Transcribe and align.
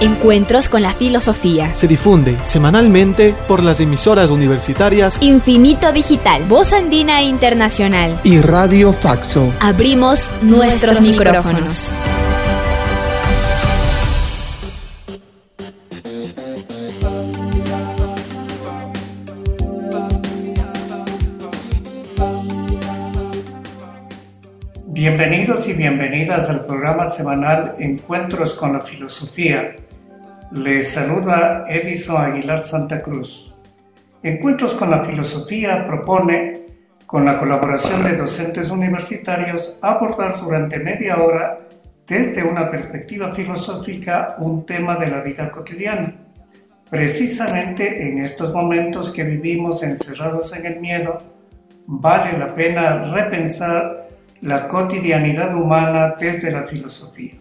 Encuentros 0.00 0.68
con 0.68 0.82
la 0.82 0.92
Filosofía. 0.92 1.74
Se 1.74 1.88
difunde 1.88 2.38
semanalmente 2.44 3.34
por 3.48 3.62
las 3.62 3.80
emisoras 3.80 4.30
universitarias 4.30 5.18
Infinito 5.20 5.92
Digital, 5.92 6.44
Voz 6.44 6.72
Andina 6.72 7.22
Internacional. 7.22 8.20
y 8.24 8.40
Radio 8.40 8.92
Faxo. 8.92 9.52
Abrimos 9.60 10.30
nuestros 10.42 11.00
micrófonos. 11.00 11.94
Bienvenidos 24.86 25.68
y 25.68 25.74
bienvenidas 25.74 26.50
al 26.50 26.66
programa 26.66 27.06
semanal 27.06 27.76
Encuentros 27.78 28.54
con 28.54 28.72
la 28.72 28.80
Filosofía. 28.80 29.76
Les 30.50 30.92
saluda 30.92 31.66
Edison 31.68 32.16
Aguilar 32.16 32.64
Santa 32.64 33.02
Cruz. 33.02 33.52
Encuentros 34.22 34.72
con 34.72 34.90
la 34.90 35.04
Filosofía 35.04 35.86
propone, 35.86 36.64
con 37.04 37.26
la 37.26 37.38
colaboración 37.38 38.02
de 38.02 38.16
docentes 38.16 38.70
universitarios, 38.70 39.76
abordar 39.82 40.40
durante 40.40 40.78
media 40.78 41.18
hora, 41.18 41.68
desde 42.06 42.42
una 42.44 42.70
perspectiva 42.70 43.34
filosófica, 43.34 44.36
un 44.38 44.64
tema 44.64 44.96
de 44.96 45.08
la 45.08 45.20
vida 45.20 45.50
cotidiana. 45.50 46.14
Precisamente 46.88 48.08
en 48.08 48.20
estos 48.20 48.50
momentos 48.54 49.10
que 49.10 49.24
vivimos 49.24 49.82
encerrados 49.82 50.56
en 50.56 50.64
el 50.64 50.80
miedo, 50.80 51.18
vale 51.86 52.38
la 52.38 52.54
pena 52.54 53.12
repensar 53.12 54.08
la 54.40 54.66
cotidianidad 54.66 55.54
humana 55.54 56.14
desde 56.18 56.50
la 56.50 56.62
filosofía. 56.62 57.34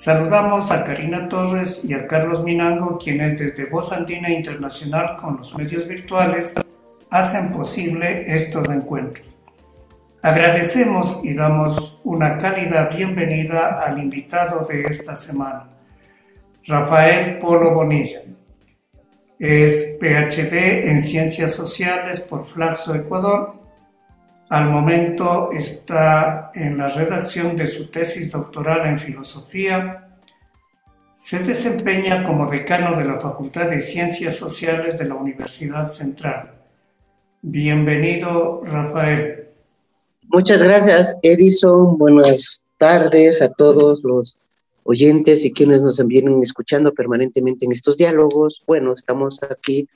Saludamos 0.00 0.70
a 0.70 0.82
Karina 0.82 1.28
Torres 1.28 1.84
y 1.84 1.92
a 1.92 2.06
Carlos 2.06 2.42
Minango, 2.42 2.96
quienes 2.96 3.38
desde 3.38 3.66
Voz 3.66 3.92
Andina 3.92 4.30
Internacional 4.30 5.14
con 5.14 5.36
los 5.36 5.54
medios 5.54 5.86
virtuales 5.86 6.54
hacen 7.10 7.52
posible 7.52 8.24
estos 8.26 8.70
encuentros. 8.70 9.28
Agradecemos 10.22 11.20
y 11.22 11.34
damos 11.34 12.00
una 12.02 12.38
cálida 12.38 12.86
bienvenida 12.86 13.78
al 13.78 13.98
invitado 13.98 14.64
de 14.64 14.84
esta 14.84 15.14
semana, 15.14 15.68
Rafael 16.64 17.36
Polo 17.36 17.74
Bonilla. 17.74 18.22
Es 19.38 19.98
PhD 20.00 20.88
en 20.88 20.98
Ciencias 21.02 21.52
Sociales 21.52 22.20
por 22.20 22.46
Flaxo, 22.46 22.94
Ecuador 22.94 23.59
al 24.50 24.68
momento 24.68 25.50
está 25.52 26.50
en 26.54 26.76
la 26.76 26.88
redacción 26.88 27.56
de 27.56 27.68
su 27.68 27.86
tesis 27.86 28.32
doctoral 28.32 28.84
en 28.84 28.98
filosofía. 28.98 30.18
Se 31.14 31.38
desempeña 31.38 32.24
como 32.24 32.50
decano 32.50 32.98
de 32.98 33.04
la 33.04 33.20
Facultad 33.20 33.70
de 33.70 33.80
Ciencias 33.80 34.34
Sociales 34.34 34.98
de 34.98 35.04
la 35.04 35.14
Universidad 35.14 35.88
Central. 35.88 36.50
Bienvenido, 37.42 38.62
Rafael. 38.64 39.50
Muchas 40.24 40.64
gracias, 40.64 41.16
Edison. 41.22 41.96
Buenas 41.96 42.64
tardes 42.76 43.42
a 43.42 43.52
todos 43.52 44.02
los 44.02 44.36
oyentes 44.82 45.44
y 45.44 45.52
quienes 45.52 45.80
nos 45.80 46.04
vienen 46.04 46.42
escuchando 46.42 46.92
permanentemente 46.92 47.66
en 47.66 47.72
estos 47.72 47.96
diálogos. 47.96 48.64
Bueno, 48.66 48.94
estamos 48.94 49.40
aquí 49.44 49.88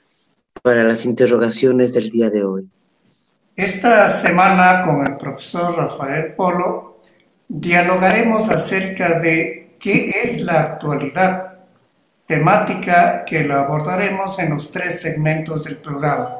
para 0.61 0.85
las 0.85 1.05
interrogaciones 1.05 1.93
del 1.93 2.09
día 2.09 2.29
de 2.29 2.45
hoy. 2.45 2.69
Esta 3.55 4.09
semana 4.09 4.81
con 4.81 5.07
el 5.07 5.15
profesor 5.15 5.77
Rafael 5.77 6.33
Polo 6.33 6.97
dialogaremos 7.47 8.49
acerca 8.49 9.17
de 9.19 9.77
qué 9.79 10.09
es 10.23 10.41
la 10.41 10.61
actualidad, 10.61 11.59
temática 12.25 13.23
que 13.23 13.45
la 13.45 13.61
abordaremos 13.61 14.37
en 14.39 14.49
los 14.49 14.73
tres 14.73 14.99
segmentos 14.99 15.63
del 15.63 15.77
programa. 15.77 16.35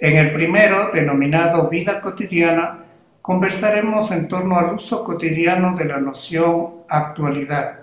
En 0.00 0.16
el 0.16 0.32
primero, 0.32 0.90
denominado 0.92 1.68
Vida 1.68 2.00
cotidiana, 2.00 2.86
conversaremos 3.22 4.10
en 4.10 4.26
torno 4.26 4.58
al 4.58 4.74
uso 4.74 5.04
cotidiano 5.04 5.76
de 5.76 5.84
la 5.84 5.98
noción 5.98 6.82
actualidad. 6.88 7.82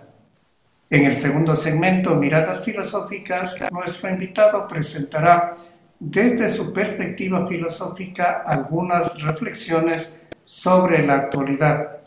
En 0.89 1.05
el 1.05 1.15
segundo 1.15 1.55
segmento, 1.55 2.15
Miradas 2.15 2.65
Filosóficas, 2.65 3.55
nuestro 3.71 4.09
invitado 4.09 4.67
presentará 4.67 5.53
desde 5.99 6.49
su 6.49 6.73
perspectiva 6.73 7.47
filosófica 7.47 8.43
algunas 8.45 9.21
reflexiones 9.21 10.09
sobre 10.43 11.05
la 11.05 11.15
actualidad. 11.15 11.97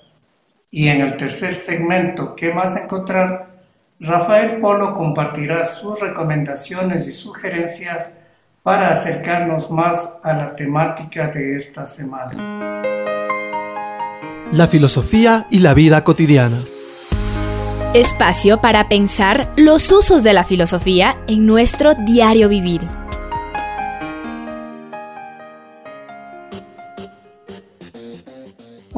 Y 0.70 0.88
en 0.88 1.00
el 1.00 1.16
tercer 1.16 1.54
segmento, 1.54 2.36
¿qué 2.36 2.54
más 2.54 2.76
encontrar? 2.76 3.50
Rafael 3.98 4.60
Polo 4.60 4.94
compartirá 4.94 5.64
sus 5.64 6.00
recomendaciones 6.00 7.06
y 7.06 7.12
sugerencias 7.12 8.10
para 8.62 8.90
acercarnos 8.90 9.70
más 9.70 10.16
a 10.22 10.32
la 10.32 10.54
temática 10.54 11.28
de 11.28 11.56
esta 11.56 11.86
semana. 11.86 12.60
La 14.52 14.66
filosofía 14.68 15.46
y 15.50 15.58
la 15.60 15.74
vida 15.74 16.02
cotidiana. 16.02 16.62
Espacio 17.94 18.60
para 18.60 18.88
pensar 18.88 19.52
los 19.56 19.90
usos 19.90 20.22
de 20.22 20.32
la 20.32 20.44
filosofía 20.44 21.16
en 21.26 21.46
nuestro 21.46 21.94
diario 21.94 22.48
vivir. 22.48 22.82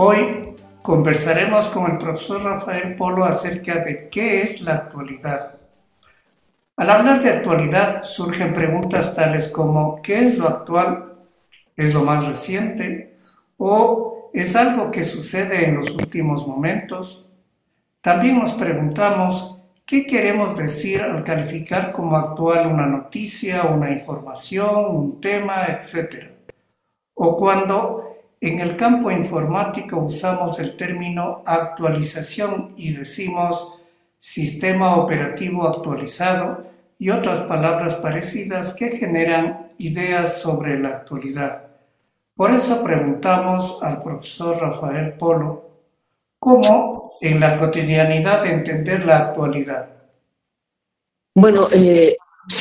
Hoy 0.05 0.57
conversaremos 0.83 1.69
con 1.69 1.89
el 1.89 1.97
profesor 1.97 2.43
Rafael 2.43 2.97
Polo 2.97 3.25
acerca 3.25 3.85
de 3.85 4.09
qué 4.09 4.43
es 4.43 4.63
la 4.63 4.75
actualidad. 4.75 5.55
Al 6.75 6.91
hablar 6.91 7.23
de 7.23 7.31
actualidad 7.31 8.03
surgen 8.03 8.53
preguntas 8.53 9.15
tales 9.15 9.47
como 9.47 10.03
¿qué 10.03 10.27
es 10.27 10.37
lo 10.37 10.49
actual? 10.49 11.13
¿Es 11.77 11.95
lo 11.95 12.03
más 12.03 12.27
reciente? 12.27 13.15
¿O 13.59 14.29
es 14.35 14.57
algo 14.57 14.91
que 14.91 15.05
sucede 15.05 15.67
en 15.67 15.77
los 15.77 15.89
últimos 15.91 16.49
momentos? 16.49 17.25
También 18.01 18.41
nos 18.41 18.55
preguntamos 18.55 19.61
¿qué 19.87 20.05
queremos 20.05 20.59
decir 20.59 21.05
al 21.05 21.23
calificar 21.23 21.93
como 21.93 22.17
actual 22.17 22.67
una 22.67 22.89
noticia, 22.89 23.67
una 23.67 23.93
información, 23.93 24.97
un 24.97 25.21
tema, 25.21 25.67
etcétera? 25.67 26.33
O 27.15 27.37
cuando 27.37 28.12
en 28.43 28.59
el 28.59 28.77
campo 28.77 29.09
informático 29.09 29.99
usamos 29.99 30.59
el 30.59 30.77
término 30.77 31.45
actualización 31.47 32.75
y 32.77 32.93
decimos 32.93 33.79
sistema 34.19 34.97
operativo 34.97 35.69
actualizado 35.69 36.65
y 36.99 37.11
otras 37.11 37.43
palabras 37.43 37.95
parecidas 37.95 38.75
que 38.75 38.91
generan 38.97 39.73
ideas 39.79 40.41
sobre 40.43 40.77
la 40.77 40.89
actualidad. 40.89 41.69
Por 42.35 42.51
eso 42.51 42.83
preguntamos 42.83 43.79
al 43.81 44.03
profesor 44.03 44.61
Rafael 44.61 45.13
Polo 45.13 45.71
cómo 46.41 47.13
en 47.21 47.39
la 47.39 47.57
cotidianidad 47.57 48.45
entender 48.45 49.07
la 49.07 49.19
actualidad. 49.19 49.89
Bueno, 51.37 51.69
eh, 51.73 52.17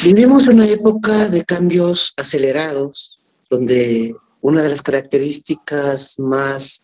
vivimos 0.05 0.47
una 0.47 0.67
época 0.67 1.27
de 1.27 1.43
cambios 1.43 2.13
acelerados, 2.17 3.19
donde 3.49 4.15
una 4.41 4.61
de 4.61 4.69
las 4.69 4.81
características 4.81 6.19
más 6.19 6.83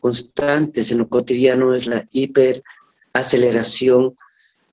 constantes 0.00 0.90
en 0.90 0.98
lo 0.98 1.08
cotidiano 1.08 1.74
es 1.74 1.86
la 1.86 2.06
hiperaceleración 2.12 4.16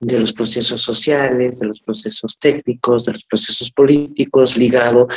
de 0.00 0.20
los 0.20 0.32
procesos 0.32 0.82
sociales, 0.82 1.58
de 1.58 1.66
los 1.66 1.80
procesos 1.80 2.38
técnicos, 2.38 3.06
de 3.06 3.14
los 3.14 3.24
procesos 3.24 3.70
políticos, 3.70 4.56
ligado 4.56 5.08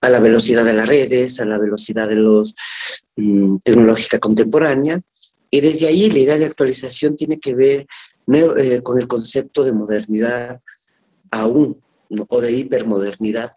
a 0.00 0.08
la 0.08 0.20
velocidad 0.20 0.64
de 0.64 0.74
las 0.74 0.88
redes, 0.88 1.40
a 1.40 1.44
la 1.44 1.58
velocidad 1.58 2.08
de 2.08 2.16
los 2.16 2.54
mm, 3.16 3.58
tecnológica 3.58 4.18
contemporánea. 4.18 5.00
Y 5.50 5.60
desde 5.60 5.88
ahí 5.88 6.10
la 6.10 6.18
idea 6.18 6.38
de 6.38 6.46
actualización 6.46 7.16
tiene 7.16 7.40
que 7.40 7.54
ver 7.54 7.86
eh, 8.58 8.80
con 8.82 8.98
el 8.98 9.08
concepto 9.08 9.64
de 9.64 9.72
modernidad 9.72 10.60
aún, 11.30 11.80
o 12.28 12.40
de 12.40 12.52
hipermodernidad, 12.52 13.52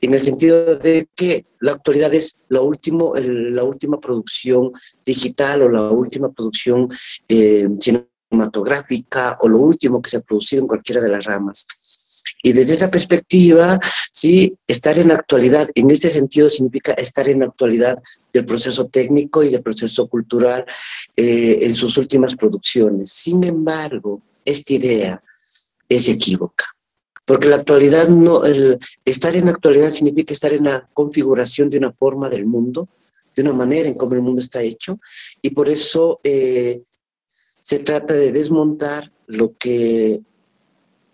en 0.00 0.14
el 0.14 0.20
sentido 0.20 0.76
de 0.76 1.08
que 1.14 1.44
la 1.60 1.72
actualidad 1.72 2.12
es 2.14 2.38
lo 2.48 2.64
último, 2.64 3.14
el- 3.16 3.54
la 3.54 3.64
última 3.64 4.00
producción 4.00 4.72
digital 5.04 5.62
o 5.62 5.68
la 5.68 5.90
última 5.90 6.30
producción 6.32 6.88
eh, 7.28 7.68
cinematográfica 7.78 9.38
o 9.40 9.48
lo 9.48 9.58
último 9.58 10.00
que 10.00 10.10
se 10.10 10.16
ha 10.18 10.20
producido 10.20 10.62
en 10.62 10.68
cualquiera 10.68 11.00
de 11.00 11.08
las 11.08 11.24
ramas. 11.24 11.66
Y 12.42 12.52
desde 12.52 12.74
esa 12.74 12.90
perspectiva, 12.90 13.78
sí, 14.12 14.54
estar 14.66 14.98
en 14.98 15.10
actualidad, 15.12 15.68
en 15.74 15.90
este 15.90 16.08
sentido 16.08 16.48
significa 16.48 16.92
estar 16.92 17.28
en 17.28 17.42
actualidad 17.42 18.02
del 18.32 18.44
proceso 18.46 18.86
técnico 18.86 19.42
y 19.42 19.50
del 19.50 19.62
proceso 19.62 20.06
cultural 20.08 20.64
eh, 21.16 21.58
en 21.62 21.74
sus 21.74 21.98
últimas 21.98 22.34
producciones. 22.34 23.10
Sin 23.12 23.44
embargo, 23.44 24.22
esta 24.44 24.72
idea 24.72 25.22
es 25.88 26.08
equívoca. 26.08 26.64
Porque 27.30 27.46
la 27.46 27.54
actualidad 27.54 28.08
no, 28.08 28.42
estar 29.04 29.36
en 29.36 29.48
actualidad 29.48 29.90
significa 29.90 30.34
estar 30.34 30.52
en 30.52 30.64
la 30.64 30.88
configuración 30.92 31.70
de 31.70 31.78
una 31.78 31.92
forma 31.92 32.28
del 32.28 32.44
mundo, 32.44 32.88
de 33.36 33.42
una 33.42 33.52
manera 33.52 33.88
en 33.88 33.94
cómo 33.94 34.14
el 34.14 34.20
mundo 34.20 34.42
está 34.42 34.60
hecho, 34.62 34.98
y 35.40 35.50
por 35.50 35.68
eso 35.68 36.18
eh, 36.24 36.82
se 37.62 37.78
trata 37.78 38.14
de 38.14 38.32
desmontar 38.32 39.12
lo 39.28 39.56
que 39.56 40.22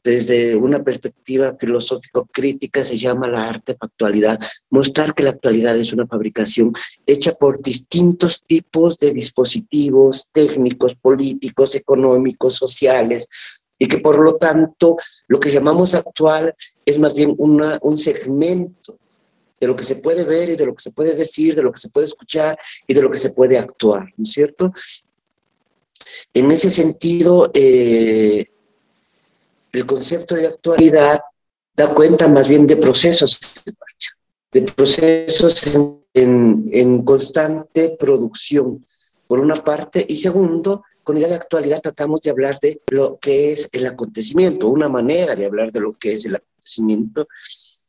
desde 0.02 0.56
una 0.56 0.82
perspectiva 0.82 1.54
filosófico-crítica 1.60 2.82
se 2.82 2.96
llama 2.96 3.28
la 3.28 3.50
artefactualidad, 3.50 4.40
mostrar 4.70 5.12
que 5.12 5.22
la 5.22 5.30
actualidad 5.30 5.76
es 5.76 5.92
una 5.92 6.06
fabricación 6.06 6.72
hecha 7.04 7.34
por 7.34 7.62
distintos 7.62 8.42
tipos 8.42 8.98
de 9.00 9.12
dispositivos 9.12 10.30
técnicos, 10.32 10.94
políticos, 10.94 11.74
económicos, 11.74 12.54
sociales, 12.54 13.28
y 13.78 13.88
que 13.88 13.99
por 13.99 14.19
lo 14.19 14.37
tanto 14.37 14.96
lo 15.28 15.38
que 15.38 15.50
llamamos 15.50 15.94
actual 15.94 16.55
es 16.84 16.99
más 16.99 17.14
bien 17.14 17.34
una, 17.38 17.78
un 17.82 17.96
segmento 17.96 18.99
de 19.61 19.67
lo 19.67 19.76
que 19.76 19.84
se 19.84 19.96
puede 19.96 20.25
ver 20.25 20.50
y 20.50 20.56
de 20.56 20.67
lo 20.67 20.75
que 20.75 20.82
se 20.82 20.90
puede 20.90 21.14
decir, 21.14 21.55
de 21.55 21.62
lo 21.62 21.73
que 21.73 21.81
se 21.81 21.88
puede 21.88 22.06
escuchar 22.06 22.58
y 22.87 22.94
de 22.94 23.02
lo 23.02 23.11
que 23.11 23.19
se 23.19 23.31
puede 23.31 23.58
actuar, 23.58 24.12
¿no 24.17 24.25
es 24.25 24.32
cierto? 24.32 24.73
En 26.32 26.50
ese 26.50 26.70
sentido, 26.70 27.50
eh, 27.55 28.46
el 29.73 29.87
concepto 29.87 30.34
de 30.34 30.46
actualidad 30.46 31.20
da 31.75 31.93
cuenta 31.94 32.28
más 32.28 32.49
bien 32.49 32.67
de 32.67 32.76
procesos 32.76 33.40
de 34.52 34.62
procesos 34.62 35.62
en, 36.14 37.02
constante 37.05 37.96
producción, 37.99 38.84
por 39.26 39.40
una 39.40 39.56
parte, 39.56 40.05
y 40.08 40.17
segundo, 40.17 40.82
con 41.06 41.16
idea 41.16 41.28
de 41.28 41.36
actualidad 41.36 41.80
tratamos 41.80 42.20
de 42.22 42.30
hablar 42.30 42.58
de 42.58 42.82
lo 42.90 43.16
que 43.20 43.52
es 43.52 43.68
el 43.70 43.86
acontecimiento, 43.86 44.66
una 44.66 44.88
manera 44.88 45.36
de 45.36 45.46
hablar 45.46 45.70
de 45.70 45.78
lo 45.78 45.96
que 45.96 46.14
es 46.14 46.24
el 46.24 46.34
acontecimiento, 46.34 47.28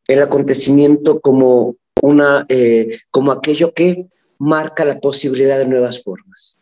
el 0.08 0.22
acontecimiento 0.22 1.20
como, 1.20 1.78
una, 2.04 2.46
eh, 2.48 3.00
como 3.10 3.32
aquello 3.32 3.74
que 3.74 4.06
marca 4.38 4.86
la 4.86 5.00
posibilidad 5.00 5.58
de 5.58 5.66
nuevas 5.66 6.04
formas. 6.04 6.60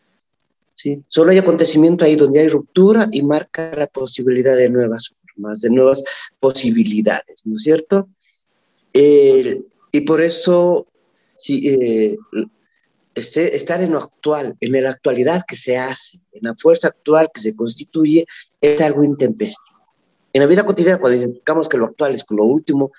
¿sí? 0.72 1.02
Solo 1.08 1.32
hay 1.32 1.36
acontecimiento 1.36 2.06
ahí 2.06 2.16
donde 2.16 2.40
hay 2.40 2.48
ruptura 2.48 3.06
y 3.12 3.20
marca 3.20 3.76
la 3.76 3.86
posibilidad 3.86 4.56
de 4.56 4.70
nuevas 4.70 5.10
formas, 5.10 5.60
de 5.60 5.68
nuevas 5.68 6.02
posibilidades, 6.40 7.44
¿no 7.44 7.56
es 7.56 7.64
cierto? 7.64 8.08
y 8.94 10.00
por 10.06 10.22
eso, 10.22 10.86
si, 11.36 11.68
eh, 11.68 12.16
este, 13.16 13.56
estar 13.56 13.82
en 13.82 13.92
lo 13.92 13.98
actual, 13.98 14.56
en 14.60 14.82
la 14.84 14.90
actualidad 14.90 15.42
que 15.48 15.56
se 15.56 15.78
hace, 15.78 16.18
en 16.32 16.42
la 16.42 16.54
fuerza 16.54 16.88
actual 16.88 17.30
que 17.32 17.40
se 17.40 17.56
constituye, 17.56 18.26
es 18.60 18.80
algo 18.82 19.02
intempestivo. 19.02 19.78
En 20.32 20.42
la 20.42 20.46
vida 20.46 20.66
cotidiana, 20.66 20.98
cuando 20.98 21.18
identificamos 21.18 21.66
que 21.66 21.78
lo 21.78 21.86
actual 21.86 22.14
es 22.14 22.24
lo 22.28 22.44
último 22.44 22.92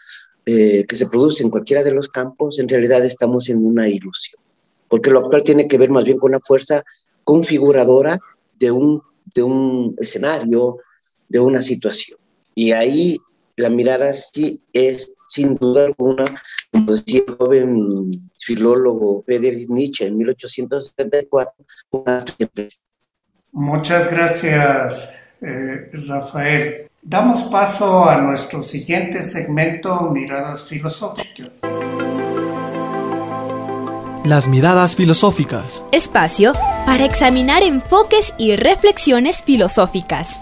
eh, 0.45 0.85
que 0.87 0.95
se 0.95 1.07
produce 1.07 1.43
en 1.43 1.51
cualquiera 1.51 1.83
de 1.83 1.91
los 1.91 2.09
campos, 2.09 2.57
en 2.57 2.67
realidad 2.67 3.05
estamos 3.05 3.47
en 3.49 3.63
una 3.63 3.87
ilusión, 3.87 4.41
porque 4.87 5.11
lo 5.11 5.19
actual 5.19 5.43
tiene 5.43 5.67
que 5.67 5.77
ver 5.77 5.91
más 5.91 6.03
bien 6.03 6.17
con 6.17 6.31
la 6.31 6.39
fuerza 6.39 6.83
configuradora 7.23 8.17
de 8.57 8.71
un, 8.71 9.03
de 9.35 9.43
un 9.43 9.95
escenario, 9.99 10.77
de 11.29 11.39
una 11.39 11.61
situación. 11.61 12.17
Y 12.55 12.71
ahí 12.71 13.19
la 13.55 13.69
mirada 13.69 14.13
sí 14.13 14.61
es, 14.73 15.11
sin 15.27 15.55
duda 15.55 15.85
alguna, 15.85 16.25
como 16.71 16.93
decía 16.93 17.21
el 17.27 17.35
joven 17.35 18.09
filólogo 18.39 19.23
Friedrich 19.25 19.69
Nietzsche 19.69 20.07
en 20.07 20.17
1874, 20.17 21.65
Muchas 23.51 24.11
gracias, 24.11 25.13
eh, 25.41 25.89
Rafael. 26.07 26.89
Damos 27.01 27.43
paso 27.43 28.09
a 28.09 28.21
nuestro 28.21 28.63
siguiente 28.63 29.23
segmento, 29.23 30.09
Miradas 30.11 30.67
Filosóficas. 30.67 31.51
Las 34.25 34.49
miradas 34.49 34.95
filosóficas. 34.97 35.85
Espacio 35.93 36.51
para 36.85 37.05
examinar 37.05 37.63
enfoques 37.63 38.33
y 38.37 38.57
reflexiones 38.57 39.41
filosóficas. 39.41 40.41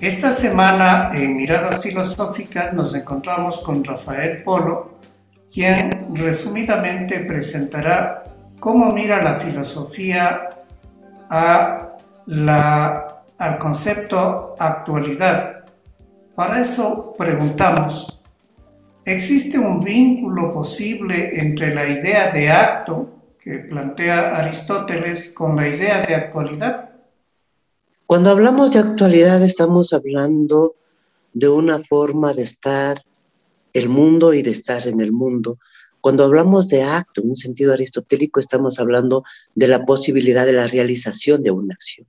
Esta 0.00 0.32
semana 0.32 1.10
en 1.12 1.34
Miradas 1.34 1.82
Filosóficas 1.82 2.72
nos 2.72 2.94
encontramos 2.94 3.58
con 3.58 3.84
Rafael 3.84 4.42
Polo, 4.42 4.98
quien 5.52 6.14
resumidamente 6.14 7.20
presentará 7.20 8.24
cómo 8.60 8.92
mira 8.92 9.22
la 9.22 9.40
filosofía 9.40 10.48
al 11.28 11.98
concepto 13.58 14.54
actualidad 14.58 15.58
para 16.38 16.60
eso 16.60 17.14
preguntamos, 17.18 18.16
¿existe 19.04 19.58
un 19.58 19.80
vínculo 19.80 20.52
posible 20.52 21.30
entre 21.32 21.74
la 21.74 21.84
idea 21.88 22.30
de 22.30 22.48
acto 22.48 23.10
que 23.42 23.58
plantea 23.58 24.36
Aristóteles 24.36 25.30
con 25.30 25.56
la 25.56 25.66
idea 25.66 26.00
de 26.02 26.14
actualidad? 26.14 26.87
Cuando 28.08 28.30
hablamos 28.30 28.72
de 28.72 28.78
actualidad 28.78 29.42
estamos 29.42 29.92
hablando 29.92 30.76
de 31.34 31.46
una 31.50 31.78
forma 31.78 32.32
de 32.32 32.40
estar 32.40 33.04
el 33.74 33.90
mundo 33.90 34.32
y 34.32 34.40
de 34.40 34.50
estar 34.50 34.88
en 34.88 35.02
el 35.02 35.12
mundo. 35.12 35.58
Cuando 36.00 36.24
hablamos 36.24 36.68
de 36.68 36.84
acto 36.84 37.20
en 37.20 37.28
un 37.28 37.36
sentido 37.36 37.74
aristotélico 37.74 38.40
estamos 38.40 38.80
hablando 38.80 39.24
de 39.54 39.68
la 39.68 39.84
posibilidad 39.84 40.46
de 40.46 40.54
la 40.54 40.66
realización 40.66 41.42
de 41.42 41.50
una 41.50 41.74
acción. 41.74 42.06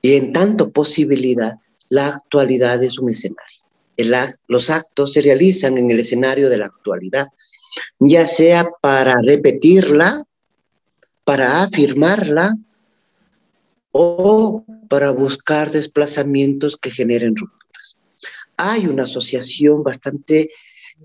Y 0.00 0.14
en 0.14 0.32
tanto 0.32 0.70
posibilidad, 0.70 1.54
la 1.88 2.06
actualidad 2.06 2.80
es 2.84 3.00
un 3.00 3.10
escenario. 3.10 3.58
los 4.46 4.70
actos 4.70 5.14
se 5.14 5.22
realizan 5.22 5.78
en 5.78 5.90
el 5.90 5.98
escenario 5.98 6.48
de 6.48 6.58
la 6.58 6.66
actualidad, 6.66 7.26
ya 7.98 8.24
sea 8.24 8.68
para 8.80 9.14
repetirla, 9.20 10.22
para 11.24 11.64
afirmarla 11.64 12.54
o 13.96 14.64
para 14.88 15.12
buscar 15.12 15.70
desplazamientos 15.70 16.76
que 16.76 16.90
generen 16.90 17.36
rupturas. 17.36 17.96
Hay 18.56 18.88
una 18.88 19.04
asociación 19.04 19.84
bastante, 19.84 20.50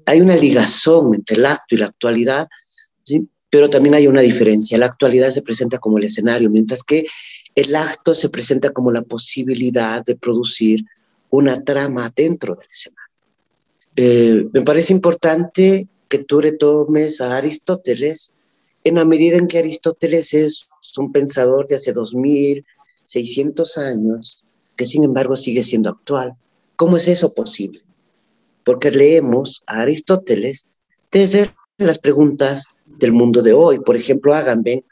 hay 0.08 0.22
una 0.22 0.36
ligazón 0.36 1.14
entre 1.14 1.38
el 1.38 1.46
acto 1.46 1.76
y 1.76 1.78
la 1.78 1.86
actualidad, 1.86 2.48
pero 3.52 3.70
también 3.70 3.94
hay 3.94 4.08
una 4.08 4.22
diferencia. 4.22 4.80
La 4.80 4.88
actualidad 4.88 5.30
se 5.30 5.44
presenta 5.44 5.78
como 5.78 6.00
el 6.00 6.06
escenario, 6.06 6.50
mientras 6.50 6.82
que 6.84 7.06
el 7.54 7.76
acto 7.76 8.16
se 8.16 8.30
presenta 8.30 8.72
como 8.72 8.92
la 8.92 9.04
posibilidad 9.04 10.04
de 10.04 10.16
producir 10.16 10.84
una 11.30 11.64
trama 11.64 12.12
dentro 12.16 12.56
del 12.56 12.68
escenario. 12.68 13.14
Eh, 13.98 14.48
me 14.52 14.62
parece 14.62 14.94
importante 14.94 15.88
que 16.08 16.24
tú 16.24 16.42
retomes 16.42 17.22
a 17.22 17.38
Aristóteles 17.38 18.32
en 18.84 18.96
la 18.96 19.06
medida 19.06 19.38
en 19.38 19.46
que 19.46 19.60
Aristóteles 19.60 20.34
es 20.34 20.70
un 20.98 21.12
pensador 21.12 21.68
de 21.68 21.76
hace 21.76 21.94
2600 23.14 23.78
años, 23.80 24.46
que 24.76 24.86
sin 24.86 25.04
embargo 25.04 25.36
sigue 25.36 25.64
siendo 25.64 25.90
actual. 25.90 26.36
¿Cómo 26.76 26.98
es 26.98 27.08
eso 27.08 27.34
posible? 27.34 27.82
Porque 28.64 28.92
leemos 28.92 29.64
a 29.66 29.82
Aristóteles 29.82 30.68
desde 31.12 31.52
las 31.78 31.98
preguntas 31.98 32.68
del 32.86 33.14
mundo 33.14 33.42
de 33.42 33.54
hoy. 33.54 33.80
Por 33.80 33.96
ejemplo, 33.96 34.34
Agamben, 34.34 34.86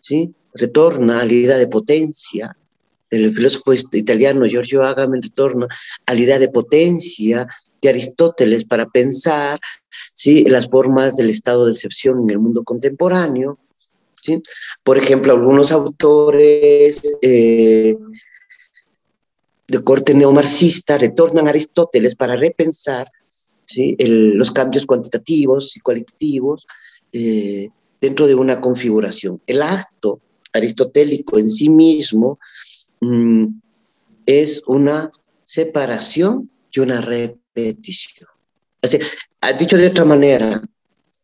¿sí? 0.00 0.32
retorna 0.54 1.20
a 1.20 1.24
la 1.24 1.32
idea 1.32 1.56
de 1.56 1.66
potencia, 1.66 2.56
el 3.10 3.32
filósofo 3.34 3.72
italiano 3.92 4.46
Giorgio 4.46 4.82
Agamben 4.82 5.22
retorna 5.22 5.66
a 6.06 6.14
la 6.14 6.20
idea 6.20 6.38
de 6.38 6.48
potencia 6.48 7.46
de 7.80 7.88
Aristóteles 7.88 8.64
para 8.64 8.86
pensar 8.86 9.60
¿sí? 10.14 10.44
las 10.44 10.68
formas 10.68 11.16
del 11.16 11.30
estado 11.30 11.66
de 11.66 11.72
excepción 11.72 12.22
en 12.22 12.30
el 12.30 12.38
mundo 12.38 12.64
contemporáneo. 12.64 13.58
Por 14.82 14.98
ejemplo, 14.98 15.32
algunos 15.32 15.72
autores 15.72 17.02
eh, 17.22 17.96
de 19.68 19.84
corte 19.84 20.14
neomarxista 20.14 20.98
retornan 20.98 21.46
a 21.46 21.50
Aristóteles 21.50 22.14
para 22.14 22.36
repensar 22.36 23.10
los 23.98 24.52
cambios 24.52 24.86
cuantitativos 24.86 25.76
y 25.76 25.80
cualitativos 25.80 26.64
eh, 27.12 27.68
dentro 28.00 28.26
de 28.26 28.34
una 28.34 28.60
configuración. 28.60 29.40
El 29.46 29.62
acto 29.62 30.20
aristotélico 30.52 31.38
en 31.38 31.50
sí 31.50 31.68
mismo 31.68 32.38
mm, 33.00 33.46
es 34.24 34.62
una 34.66 35.10
separación 35.42 36.50
y 36.70 36.80
una 36.80 37.00
repetición. 37.00 38.28
Así, 38.82 38.98
dicho 39.58 39.76
de 39.76 39.88
otra 39.88 40.04
manera, 40.04 40.62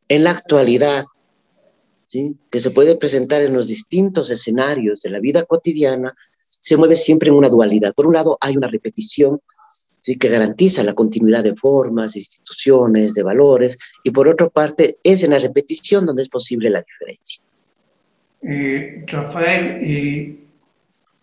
en 0.08 0.24
la 0.24 0.30
actualidad, 0.30 1.04
¿sí? 2.12 2.36
que 2.50 2.60
se 2.60 2.70
puede 2.70 2.96
presentar 2.96 3.40
en 3.40 3.54
los 3.54 3.68
distintos 3.68 4.30
escenarios 4.30 5.00
de 5.00 5.08
la 5.08 5.18
vida 5.18 5.44
cotidiana, 5.44 6.14
se 6.36 6.76
mueve 6.76 6.94
siempre 6.94 7.30
en 7.30 7.36
una 7.36 7.48
dualidad. 7.48 7.94
Por 7.94 8.06
un 8.06 8.12
lado, 8.12 8.36
hay 8.40 8.54
una 8.54 8.68
repetición 8.68 9.40
que 10.02 10.28
garantiza 10.28 10.82
la 10.82 10.92
continuidad 10.92 11.42
de 11.42 11.54
formas, 11.54 12.12
de 12.12 12.20
instituciones, 12.20 13.14
de 13.14 13.22
valores, 13.22 13.78
y 14.04 14.10
por 14.10 14.28
otra 14.28 14.48
parte, 14.48 14.98
es 15.02 15.22
en 15.22 15.30
la 15.30 15.38
repetición 15.38 16.04
donde 16.04 16.22
es 16.22 16.28
posible 16.28 16.68
la 16.68 16.82
diferencia. 16.82 17.42
Eh, 18.42 19.04
Rafael, 19.06 19.82
y 19.82 20.40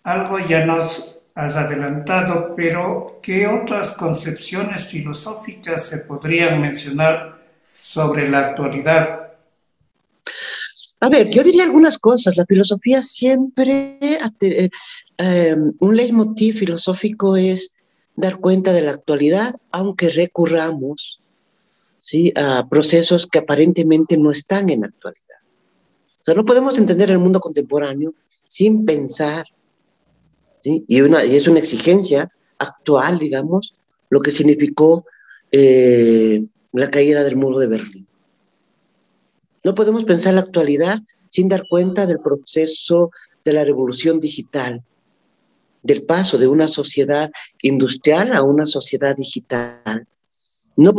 algo 0.03 0.39
ya 0.39 0.65
nos 0.65 1.19
has 1.35 1.55
adelantado, 1.55 2.55
pero 2.55 3.19
¿qué 3.21 3.45
otras 3.45 3.91
concepciones 3.91 4.85
filosóficas 4.85 5.85
se 5.85 5.99
podrían 5.99 6.59
mencionar 6.59 7.37
sobre 7.79 8.27
la 8.27 8.39
actualidad? 8.39 9.28
A 11.01 11.09
ver, 11.09 11.29
yo 11.29 11.43
diría 11.43 11.63
algunas 11.63 11.97
cosas. 11.97 12.35
La 12.37 12.45
filosofía 12.45 13.01
siempre, 13.01 13.97
eh, 14.01 14.69
eh, 15.17 15.55
un 15.79 15.95
leitmotiv 15.95 16.59
filosófico 16.59 17.37
es 17.37 17.71
dar 18.15 18.37
cuenta 18.37 18.73
de 18.73 18.81
la 18.81 18.91
actualidad, 18.91 19.55
aunque 19.71 20.09
recurramos 20.09 21.21
¿sí? 22.01 22.33
a 22.35 22.67
procesos 22.67 23.27
que 23.27 23.39
aparentemente 23.39 24.17
no 24.17 24.29
están 24.29 24.69
en 24.69 24.83
actualidad. 24.83 25.23
O 26.21 26.25
sea, 26.25 26.33
no 26.33 26.43
podemos 26.43 26.77
entender 26.77 27.11
el 27.11 27.19
mundo 27.19 27.39
contemporáneo 27.39 28.13
sin 28.45 28.85
pensar, 28.85 29.45
¿sí? 30.59 30.83
y, 30.85 30.99
una, 30.99 31.23
es 31.23 31.47
una 31.47 31.59
exigencia 31.59 32.29
actual, 32.57 33.19
digamos, 33.19 33.73
lo 34.09 34.19
que 34.19 34.31
significó 34.31 35.05
eh, 35.51 36.43
la 36.73 36.89
caída 36.89 37.23
del 37.23 37.37
muro 37.37 37.57
de 37.59 37.67
Berlín. 37.67 38.08
No 39.63 39.75
podemos 39.75 40.03
pensar 40.05 40.33
la 40.33 40.41
actualidad 40.41 40.99
sin 41.29 41.49
dar 41.49 41.63
cuenta 41.67 42.05
del 42.05 42.19
proceso 42.19 43.11
de 43.43 43.53
la 43.53 43.63
revolución 43.63 44.19
digital, 44.19 44.83
del 45.83 46.03
paso 46.03 46.37
de 46.37 46.47
una 46.47 46.67
sociedad 46.67 47.31
industrial 47.61 48.33
a 48.33 48.43
una 48.43 48.65
sociedad 48.65 49.15
digital. 49.15 50.07
No 50.75 50.93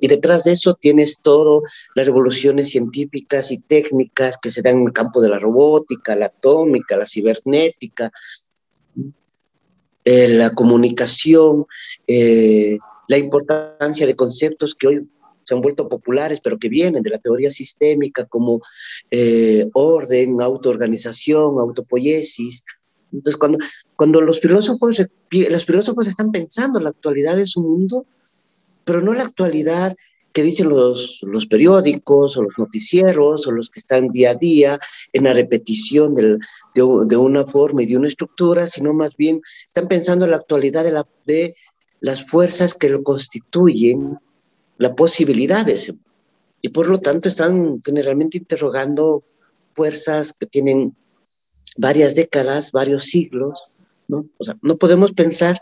y, 0.00 0.08
detrás 0.08 0.42
de 0.42 0.52
eso 0.52 0.74
tienes 0.74 1.20
todo 1.20 1.62
las 1.94 2.04
revoluciones 2.04 2.70
científicas 2.70 3.52
y 3.52 3.58
técnicas 3.58 4.38
que 4.38 4.50
se 4.50 4.60
dan 4.60 4.78
en 4.78 4.86
el 4.86 4.92
campo 4.92 5.20
de 5.20 5.28
la 5.28 5.38
robótica, 5.38 6.16
la 6.16 6.26
atómica, 6.26 6.96
la 6.96 7.06
cibernética, 7.06 8.10
eh, 10.04 10.28
la 10.28 10.50
comunicación, 10.50 11.64
eh, 12.08 12.76
la 13.06 13.16
importancia 13.16 14.06
de 14.06 14.16
conceptos 14.16 14.74
que 14.74 14.88
hoy 14.88 15.08
se 15.44 15.54
han 15.54 15.60
vuelto 15.60 15.88
populares, 15.88 16.40
pero 16.42 16.58
que 16.58 16.68
vienen 16.68 17.02
de 17.02 17.10
la 17.10 17.18
teoría 17.18 17.50
sistémica 17.50 18.24
como 18.24 18.60
eh, 19.10 19.68
orden, 19.72 20.40
autoorganización, 20.40 21.58
autopoiesis, 21.58 22.64
entonces, 23.14 23.36
cuando, 23.36 23.58
cuando 23.96 24.20
los, 24.20 24.40
filósofos, 24.40 25.00
los 25.30 25.64
filósofos 25.64 26.08
están 26.08 26.32
pensando 26.32 26.80
la 26.80 26.90
actualidad 26.90 27.36
de 27.36 27.46
su 27.46 27.62
mundo, 27.62 28.06
pero 28.84 29.00
no 29.00 29.14
la 29.14 29.22
actualidad 29.22 29.94
que 30.32 30.42
dicen 30.42 30.68
los, 30.68 31.20
los 31.22 31.46
periódicos 31.46 32.36
o 32.36 32.42
los 32.42 32.54
noticieros 32.58 33.46
o 33.46 33.52
los 33.52 33.70
que 33.70 33.78
están 33.78 34.08
día 34.08 34.30
a 34.30 34.34
día 34.34 34.80
en 35.12 35.24
la 35.24 35.32
repetición 35.32 36.16
de, 36.16 36.38
de, 36.74 37.16
una 37.16 37.44
forma 37.44 37.84
y 37.84 37.86
de 37.86 37.96
una 37.96 38.08
estructura, 38.08 38.66
sino 38.66 38.92
más 38.92 39.16
bien 39.16 39.40
están 39.64 39.86
pensando 39.86 40.24
en 40.24 40.32
la 40.32 40.38
actualidad 40.38 40.82
de, 40.82 40.90
la, 40.90 41.06
de 41.24 41.54
las 42.00 42.26
fuerzas 42.26 42.74
que 42.74 42.90
lo 42.90 43.04
constituyen, 43.04 44.18
la 44.78 44.94
posibilidad 44.94 45.64
de 45.64 45.74
ese. 45.74 45.94
Y 46.62 46.70
por 46.70 46.88
lo 46.88 47.00
tanto 47.00 47.28
están 47.28 47.82
generalmente 47.84 48.38
interrogando 48.38 49.22
fuerzas 49.74 50.32
que 50.32 50.46
tienen 50.46 50.96
varias 51.76 52.14
décadas, 52.14 52.72
varios 52.72 53.04
siglos, 53.04 53.60
¿no? 54.08 54.26
O 54.38 54.44
sea, 54.44 54.56
no 54.62 54.76
podemos 54.76 55.12
pensar 55.12 55.58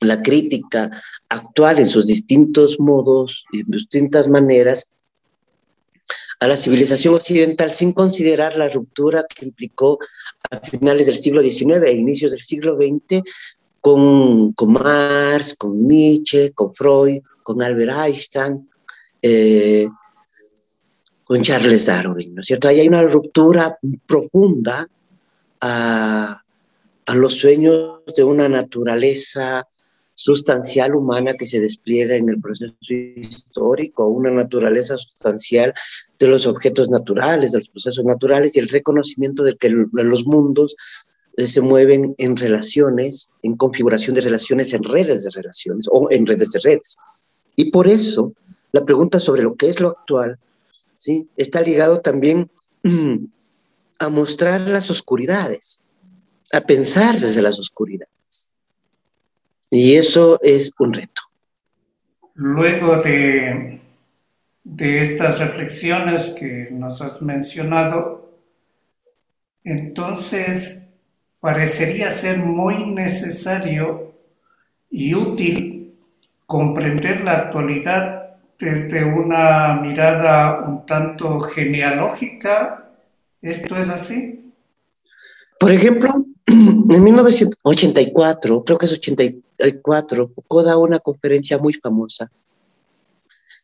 la 0.00 0.22
crítica 0.22 0.90
actual 1.28 1.78
en 1.78 1.86
sus 1.86 2.06
distintos 2.06 2.78
modos 2.78 3.44
y 3.52 3.64
distintas 3.64 4.28
maneras 4.28 4.92
a 6.40 6.46
la 6.46 6.56
civilización 6.56 7.14
occidental 7.14 7.70
sin 7.72 7.92
considerar 7.92 8.56
la 8.56 8.68
ruptura 8.68 9.24
que 9.28 9.46
implicó 9.46 9.98
a 10.50 10.60
finales 10.60 11.06
del 11.06 11.16
siglo 11.16 11.42
XIX 11.42 11.82
e 11.84 11.92
inicios 11.92 12.30
del 12.30 12.40
siglo 12.40 12.76
XX 12.76 13.22
con, 13.80 14.52
con 14.52 14.72
Marx, 14.72 15.56
con 15.56 15.86
Nietzsche, 15.86 16.52
con 16.52 16.74
Freud, 16.74 17.22
con 17.48 17.62
Albert 17.62 17.92
Einstein, 18.04 18.68
eh, 19.22 19.88
con 21.24 21.40
Charles 21.40 21.86
Darwin, 21.86 22.34
¿no 22.34 22.42
es 22.42 22.46
cierto? 22.46 22.68
Ahí 22.68 22.80
hay 22.80 22.88
una 22.88 23.00
ruptura 23.04 23.78
profunda 24.06 24.86
a, 25.62 26.42
los 27.14 27.38
sueños 27.38 28.02
de 28.14 28.22
una 28.22 28.50
naturaleza 28.50 29.66
sustancial 30.12 30.94
humana 30.94 31.32
que 31.38 31.46
se 31.46 31.58
despliega 31.58 32.16
en 32.16 32.28
el 32.28 32.38
proceso 32.38 32.74
histórico, 32.86 34.08
una 34.08 34.30
naturaleza 34.30 34.98
sustancial 34.98 35.72
de 36.18 36.26
los 36.26 36.46
objetos 36.46 36.90
naturales, 36.90 37.52
de 37.52 37.60
los 37.60 37.70
procesos 37.70 38.04
naturales 38.04 38.54
y 38.56 38.60
el 38.60 38.68
reconocimiento 38.68 39.42
de 39.42 39.56
que 39.56 39.70
los 39.70 40.26
mundos 40.26 40.76
eh, 41.38 41.46
se 41.46 41.62
mueven 41.62 42.14
en 42.18 42.36
relaciones, 42.36 43.30
en 43.42 43.56
configuración 43.56 44.16
de 44.16 44.20
relaciones, 44.20 44.74
en 44.74 44.84
redes 44.84 45.24
de 45.24 45.30
relaciones 45.30 45.86
o 45.90 46.10
en 46.10 46.26
redes 46.26 46.50
de 46.50 46.60
redes. 46.62 46.98
Y 47.58 47.72
por 47.72 47.88
eso 47.88 48.34
la 48.70 48.84
pregunta 48.84 49.18
sobre 49.18 49.42
lo 49.42 49.56
que 49.56 49.68
es 49.68 49.80
lo 49.80 49.88
actual 49.88 50.38
¿sí? 50.96 51.28
está 51.36 51.60
ligado 51.60 52.00
también 52.00 52.48
a 53.98 54.08
mostrar 54.10 54.60
las 54.60 54.92
oscuridades, 54.92 55.82
a 56.52 56.60
pensar 56.60 57.18
desde 57.18 57.42
las 57.42 57.58
oscuridades. 57.58 58.52
Y 59.72 59.96
eso 59.96 60.38
es 60.40 60.70
un 60.78 60.92
reto. 60.92 61.22
Luego 62.34 63.02
de, 63.02 63.80
de 64.62 65.00
estas 65.00 65.40
reflexiones 65.40 66.28
que 66.38 66.68
nos 66.70 67.02
has 67.02 67.20
mencionado, 67.22 68.38
entonces 69.64 70.86
parecería 71.40 72.12
ser 72.12 72.38
muy 72.38 72.86
necesario 72.86 74.14
y 74.92 75.12
útil 75.16 75.77
comprender 76.48 77.22
la 77.24 77.32
actualidad 77.36 78.38
desde 78.58 79.04
una 79.04 79.78
mirada 79.82 80.64
un 80.66 80.86
tanto 80.86 81.40
genealógica. 81.40 82.90
¿Esto 83.42 83.76
es 83.76 83.90
así? 83.90 84.50
Por 85.60 85.70
ejemplo, 85.70 86.24
en 86.46 87.04
1984, 87.04 88.64
creo 88.64 88.78
que 88.78 88.86
es 88.86 88.92
84, 88.94 90.30
Foucault 90.34 90.66
da 90.66 90.78
una 90.78 90.98
conferencia 91.00 91.58
muy 91.58 91.74
famosa, 91.74 92.30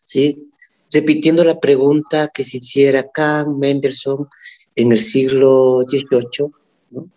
¿sí? 0.05 0.51
repitiendo 0.93 1.43
la 1.43 1.59
pregunta 1.59 2.31
que 2.33 2.45
se 2.45 2.59
hiciera 2.59 3.11
Kant, 3.11 3.57
Mendelssohn 3.57 4.29
en 4.77 4.93
el 4.93 4.99
siglo 4.99 5.81
XVIII, 5.89 6.53
¿no? 6.91 7.09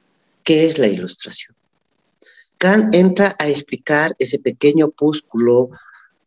¿qué 0.46 0.66
es 0.66 0.80
la 0.80 0.88
ilustración? 0.88 1.58
Kant 2.58 2.94
entra 2.96 3.36
a 3.40 3.48
explicar 3.48 4.16
ese 4.20 4.40
pequeño 4.40 4.88
opúsculo 4.88 5.70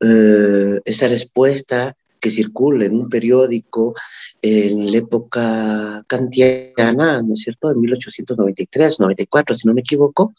eh, 0.00 0.80
esa 0.84 1.08
respuesta 1.08 1.96
que 2.20 2.30
circula 2.30 2.84
en 2.84 2.94
un 2.94 3.08
periódico 3.08 3.94
en 4.42 4.92
la 4.92 4.98
época 4.98 6.04
kantiana, 6.06 7.22
¿no 7.22 7.34
es 7.34 7.40
cierto?, 7.40 7.70
en 7.70 7.80
1893, 7.80 9.00
94, 9.00 9.56
si 9.56 9.66
no 9.66 9.74
me 9.74 9.80
equivoco, 9.80 10.32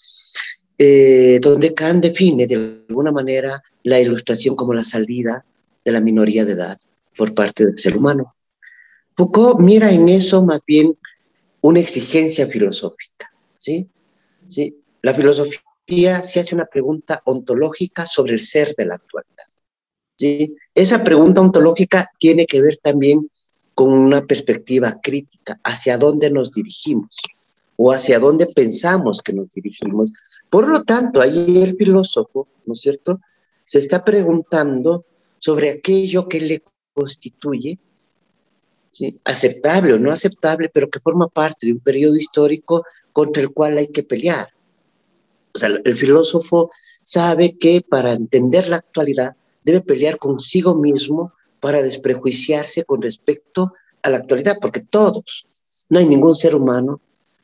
eh, 0.78 1.40
donde 1.42 1.74
Kant 1.74 2.04
define 2.04 2.48
de 2.48 2.56
alguna 2.88 3.12
manera 3.12 3.62
la 3.84 4.00
ilustración 4.00 4.56
como 4.56 4.74
la 4.74 4.84
salida 4.84 5.44
de 5.84 5.92
la 5.92 6.02
minoría 6.02 6.46
de 6.46 6.54
edad 6.54 6.80
por 7.18 7.34
parte 7.34 7.66
del 7.66 7.78
ser 7.78 7.98
humano. 7.98 8.36
Foucault 9.16 9.60
mira 9.60 9.92
en 9.92 10.08
eso 10.10 10.44
más 10.46 10.64
bien 10.66 10.98
una 11.62 11.80
exigencia 11.80 12.48
filosófica, 12.48 13.32
¿sí? 13.58 13.88
¿Sí? 14.48 14.76
La 15.02 15.14
filosofía 15.14 15.60
se 16.24 16.40
hace 16.40 16.56
una 16.56 16.66
pregunta 16.66 17.22
ontológica 17.26 18.06
sobre 18.06 18.34
el 18.34 18.42
ser 18.42 18.74
de 18.76 18.86
la 18.86 18.96
actualidad. 18.96 19.46
Esa 20.74 21.04
pregunta 21.04 21.42
ontológica 21.42 22.10
tiene 22.18 22.46
que 22.46 22.62
ver 22.62 22.78
también 22.78 23.30
con 23.74 23.92
una 23.92 24.26
perspectiva 24.26 25.00
crítica, 25.02 25.60
hacia 25.64 25.98
dónde 25.98 26.30
nos 26.32 26.52
dirigimos 26.52 27.10
o 27.76 27.92
hacia 27.92 28.20
dónde 28.20 28.46
pensamos 28.46 29.22
que 29.22 29.34
nos 29.34 29.50
dirigimos. 29.50 30.14
Por 30.50 30.68
lo 30.68 30.84
tanto, 30.84 31.20
ahí 31.20 31.62
el 31.62 31.76
filósofo, 31.76 32.48
¿no 32.66 32.74
es 32.74 32.82
cierto?, 32.82 33.20
se 33.64 33.80
está 33.80 34.04
preguntando 34.04 35.06
sobre 35.40 35.72
aquello 35.72 36.28
que 36.28 36.40
le 36.40 36.62
constituye, 36.94 37.80
aceptable 39.24 39.94
o 39.94 40.00
no 40.00 40.12
aceptable, 40.12 40.70
pero 40.70 40.90
que 40.90 41.00
forma 41.00 41.28
parte 41.28 41.66
de 41.66 41.74
un 41.74 41.80
periodo 41.80 42.16
histórico 42.16 42.84
contra 43.12 43.42
el 43.42 43.52
cual 43.52 43.78
hay 43.78 43.88
que 43.88 44.04
pelear. 44.04 44.50
O 45.54 45.60
sea, 45.60 45.70
el 45.84 45.96
filósofo 45.96 46.72
sabe 47.04 47.58
que 47.58 47.84
para 47.88 48.14
entender 48.14 48.68
la 48.68 48.78
actualidad 48.78 49.36
debe 49.64 49.82
pelear 49.82 50.18
consigo 50.18 50.76
mismo 50.76 51.34
para 51.60 51.82
desprejuiciarse 51.82 52.84
con 52.84 53.02
respecto 53.02 53.74
a 54.02 54.10
la 54.10 54.18
actualidad, 54.18 54.58
porque 54.62 54.82
todos, 54.82 55.46
no 55.90 56.00
hay 56.00 56.06
ningún 56.06 56.36
ser 56.36 56.56
humano 56.56 57.00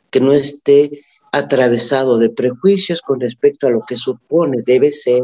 que 0.10 0.20
no 0.20 0.34
esté 0.34 1.04
atravesado 1.32 2.18
de 2.18 2.30
prejuicios 2.30 3.02
con 3.02 3.20
respecto 3.20 3.68
a 3.68 3.72
lo 3.72 3.84
que 3.88 3.98
supone 3.98 4.58
debe 4.66 4.92
ser 4.92 5.22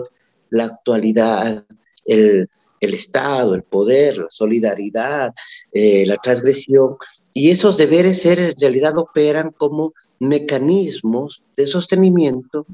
la 0.50 0.66
actualidad, 0.66 1.66
el, 2.06 2.50
Estado, 2.82 3.56
el 3.56 3.63
poder, 3.63 4.18
la 4.18 4.30
solidaridad, 4.30 5.34
eh, 5.72 6.06
la 6.06 6.18
transgresión, 6.18 6.98
y 7.34 7.50
esos 7.50 7.78
deberes 7.78 8.22
ser 8.22 8.40
en 8.40 8.54
realidad 8.60 8.98
operan 8.98 9.52
como 9.52 9.94
mecanismos 10.24 11.44
de 11.56 11.68
sostenimiento 11.68 12.65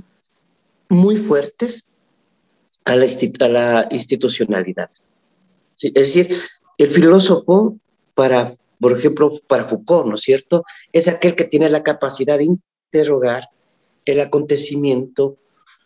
muy 0.88 1.18
fuertes 1.18 1.90
a 2.86 2.96
la, 2.96 3.88
institucionalidad. 3.92 4.90
es 5.82 5.94
decir, 5.94 6.36
el 6.78 6.90
filósofo, 6.90 7.78
para, 8.16 8.54
por 8.80 8.98
ejemplo, 8.98 9.32
para 9.48 9.66
Foucault, 9.66 10.08
¿no 10.08 10.16
es 10.16 10.22
cierto?, 10.22 10.64
es 10.92 11.08
aquel 11.08 11.36
que 11.36 11.44
tiene 11.44 11.70
la 11.70 11.84
capacidad 11.84 12.38
de 12.38 12.46
interrogar 12.46 13.50
el 14.06 14.20
acontecimiento 14.20 15.38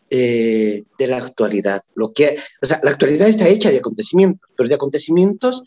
eh, 0.09 0.83
de 0.97 1.07
la 1.07 1.17
actualidad. 1.17 1.81
Lo 1.95 2.13
que, 2.13 2.37
o 2.61 2.65
sea, 2.65 2.79
la 2.83 2.91
actualidad 2.91 3.27
está 3.27 3.47
hecha 3.49 3.71
de 3.71 3.79
acontecimientos, 3.79 4.49
pero 4.55 4.69
de 4.69 4.75
acontecimientos 4.75 5.63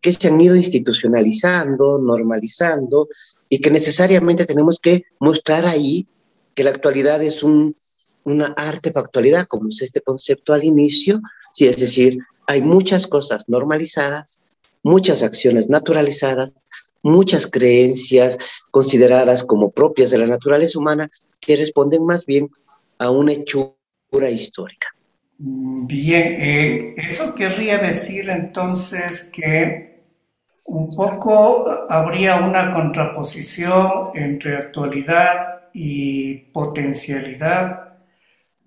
que 0.00 0.12
se 0.12 0.28
han 0.28 0.40
ido 0.40 0.56
institucionalizando, 0.56 1.98
normalizando, 1.98 3.08
y 3.48 3.58
que 3.58 3.70
necesariamente 3.70 4.46
tenemos 4.46 4.78
que 4.80 5.02
mostrar 5.18 5.66
ahí 5.66 6.06
que 6.54 6.64
la 6.64 6.70
actualidad 6.70 7.22
es 7.22 7.42
un, 7.42 7.76
una 8.24 8.46
artefactualidad, 8.56 9.46
como 9.46 9.68
es 9.68 9.82
este 9.82 10.00
concepto 10.00 10.52
al 10.52 10.64
inicio, 10.64 11.20
sí, 11.52 11.66
es 11.66 11.78
decir, 11.78 12.18
hay 12.46 12.60
muchas 12.60 13.06
cosas 13.06 13.48
normalizadas, 13.48 14.40
muchas 14.82 15.22
acciones 15.22 15.68
naturalizadas, 15.68 16.54
muchas 17.02 17.46
creencias 17.46 18.38
consideradas 18.70 19.44
como 19.44 19.70
propias 19.70 20.10
de 20.10 20.18
la 20.18 20.26
naturaleza 20.26 20.78
humana 20.78 21.10
que 21.40 21.56
responden 21.56 22.04
más 22.04 22.24
bien 22.26 22.50
a 22.98 23.10
una 23.10 23.32
hechura 23.32 24.30
histórica. 24.30 24.88
Bien, 25.38 26.34
eh, 26.38 26.94
eso 26.98 27.34
querría 27.34 27.78
decir 27.78 28.28
entonces 28.30 29.30
que 29.32 29.89
un 30.66 30.88
poco 30.88 31.86
habría 31.88 32.36
una 32.36 32.72
contraposición 32.72 34.10
entre 34.14 34.56
actualidad 34.56 35.70
y 35.72 36.34
potencialidad. 36.52 37.98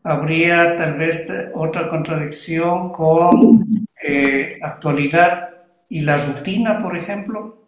Habría 0.04 0.76
tal 0.76 0.98
vez 0.98 1.26
otra 1.54 1.88
contradicción 1.88 2.92
con 2.92 3.88
eh, 4.02 4.60
actualidad 4.62 5.50
y 5.88 6.02
la 6.02 6.18
rutina, 6.18 6.82
por 6.82 6.98
ejemplo. 6.98 7.68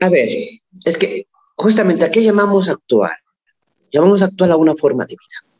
A 0.00 0.08
ver, 0.08 0.28
es 0.84 0.98
que 0.98 1.26
justamente 1.56 2.04
a 2.04 2.10
qué 2.10 2.22
llamamos 2.22 2.68
actual. 2.68 3.12
Llamamos 3.90 4.22
actual 4.22 4.52
a 4.52 4.56
una 4.56 4.74
forma 4.74 5.04
de 5.04 5.14
vida. 5.14 5.54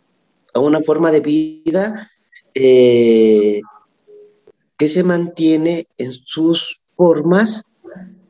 A 0.54 0.61
una 0.61 0.80
forma 0.82 1.11
de 1.11 1.20
vida 1.20 2.11
eh, 2.54 3.61
que 4.76 4.88
se 4.88 5.02
mantiene 5.02 5.87
en 5.99 6.12
sus 6.12 6.79
formas 7.00 7.64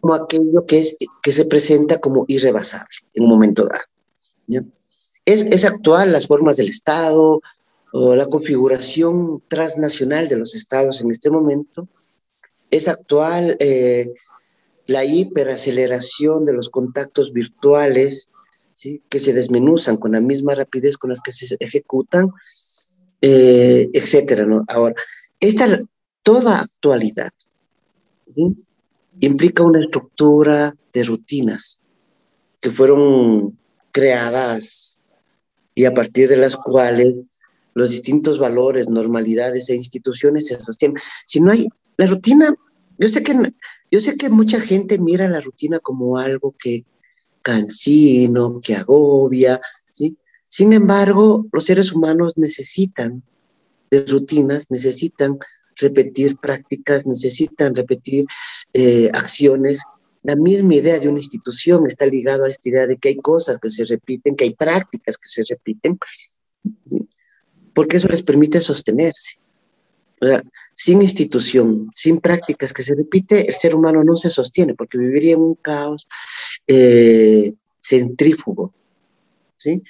como 0.00 0.14
aquello 0.14 0.64
que, 0.64 0.78
es, 0.78 0.96
que 1.24 1.32
se 1.32 1.44
presenta 1.44 1.98
como 1.98 2.24
irrebasable 2.28 2.96
en 3.14 3.24
un 3.24 3.30
momento 3.30 3.66
dado. 3.66 4.62
Es, 5.24 5.42
es, 5.42 5.64
actual 5.64 6.12
las 6.12 6.28
formas 6.28 6.56
del 6.56 6.68
Estado 6.68 7.40
o 7.92 8.14
la 8.14 8.26
configuración 8.26 9.42
transnacional 9.48 10.28
de 10.28 10.38
los 10.38 10.54
estados 10.54 11.00
en 11.00 11.10
este 11.10 11.30
momento. 11.30 11.88
Es 12.70 12.86
actual 12.86 13.56
eh, 13.58 14.14
la 14.86 15.04
hiperaceleración 15.04 16.44
de 16.44 16.52
los 16.52 16.70
contactos 16.70 17.32
virtuales, 17.32 18.30
que 19.10 19.18
se 19.18 19.32
desmenuzan 19.32 19.96
con 19.96 20.12
la 20.12 20.20
misma 20.20 20.54
rapidez 20.54 20.96
con 20.96 21.10
las 21.10 21.20
que 21.20 21.32
se 21.32 21.56
ejecutan, 21.58 22.30
eh, 23.20 23.90
etcétera. 23.92 24.46
¿no? 24.46 24.64
Ahora, 24.68 24.94
esta, 25.40 25.66
toda 26.22 26.60
actualidad 26.60 27.32
implica 29.20 29.64
una 29.64 29.80
estructura 29.80 30.74
de 30.92 31.04
rutinas 31.04 31.82
que 32.60 32.70
fueron 32.70 33.58
creadas 33.90 35.00
y 35.74 35.84
a 35.84 35.94
partir 35.94 36.28
de 36.28 36.36
las 36.36 36.56
cuales 36.56 37.14
los 37.74 37.90
distintos 37.90 38.38
valores, 38.38 38.88
normalidades 38.88 39.68
e 39.70 39.74
instituciones 39.74 40.48
se 40.48 40.62
sostienen. 40.62 40.98
Si 41.26 41.40
no 41.40 41.52
hay, 41.52 41.68
la 41.96 42.06
rutina, 42.06 42.54
yo 42.98 43.08
sé 43.08 43.22
que 43.22 43.34
yo 43.90 44.00
sé 44.00 44.16
que 44.16 44.28
mucha 44.28 44.60
gente 44.60 44.98
mira 44.98 45.28
la 45.28 45.40
rutina 45.40 45.80
como 45.80 46.16
algo 46.16 46.54
que 46.58 46.84
cansino, 47.42 48.60
que 48.62 48.76
agobia, 48.76 49.60
¿sí? 49.90 50.16
Sin 50.48 50.72
embargo, 50.72 51.46
los 51.52 51.64
seres 51.64 51.92
humanos 51.92 52.34
necesitan 52.36 53.22
de 53.90 54.04
rutinas, 54.06 54.66
necesitan 54.70 55.38
repetir 55.76 56.36
prácticas, 56.36 57.06
necesitan 57.06 57.74
repetir 57.74 58.24
eh, 58.72 59.10
acciones. 59.12 59.80
La 60.22 60.36
misma 60.36 60.74
idea 60.74 60.98
de 60.98 61.08
una 61.08 61.18
institución 61.18 61.86
está 61.86 62.06
ligada 62.06 62.46
a 62.46 62.50
esta 62.50 62.68
idea 62.68 62.86
de 62.86 62.98
que 62.98 63.08
hay 63.08 63.16
cosas 63.16 63.58
que 63.58 63.70
se 63.70 63.84
repiten, 63.84 64.36
que 64.36 64.44
hay 64.44 64.54
prácticas 64.54 65.16
que 65.16 65.28
se 65.28 65.44
repiten, 65.48 65.98
porque 67.74 67.96
eso 67.96 68.08
les 68.08 68.22
permite 68.22 68.60
sostenerse. 68.60 69.38
O 70.20 70.26
sea, 70.26 70.42
sin 70.74 71.00
institución, 71.00 71.90
sin 71.94 72.20
prácticas 72.20 72.74
que 72.74 72.82
se 72.82 72.94
repite, 72.94 73.48
el 73.48 73.54
ser 73.54 73.74
humano 73.74 74.04
no 74.04 74.16
se 74.16 74.28
sostiene 74.28 74.74
porque 74.74 74.98
viviría 74.98 75.32
en 75.32 75.40
un 75.40 75.54
caos 75.54 76.06
eh, 76.66 77.54
centrífugo, 77.80 78.74
¿sí? 79.56 79.82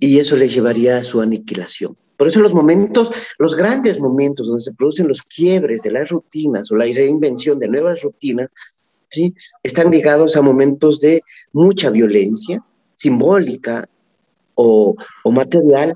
Y 0.00 0.18
eso 0.18 0.36
le 0.36 0.48
llevaría 0.48 0.96
a 0.96 1.02
su 1.02 1.20
aniquilación. 1.20 1.96
Por 2.16 2.28
eso 2.28 2.40
los 2.40 2.54
momentos, 2.54 3.10
los 3.38 3.54
grandes 3.54 4.00
momentos 4.00 4.46
donde 4.46 4.62
se 4.62 4.72
producen 4.72 5.08
los 5.08 5.22
quiebres 5.22 5.82
de 5.82 5.92
las 5.92 6.10
rutinas 6.10 6.70
o 6.70 6.76
la 6.76 6.86
reinvención 6.86 7.58
de 7.58 7.68
nuevas 7.68 8.02
rutinas, 8.02 8.52
¿sí? 9.08 9.34
están 9.62 9.90
ligados 9.90 10.36
a 10.36 10.42
momentos 10.42 11.00
de 11.00 11.22
mucha 11.52 11.90
violencia 11.90 12.64
simbólica 12.94 13.88
o, 14.54 14.96
o 15.24 15.30
material, 15.30 15.92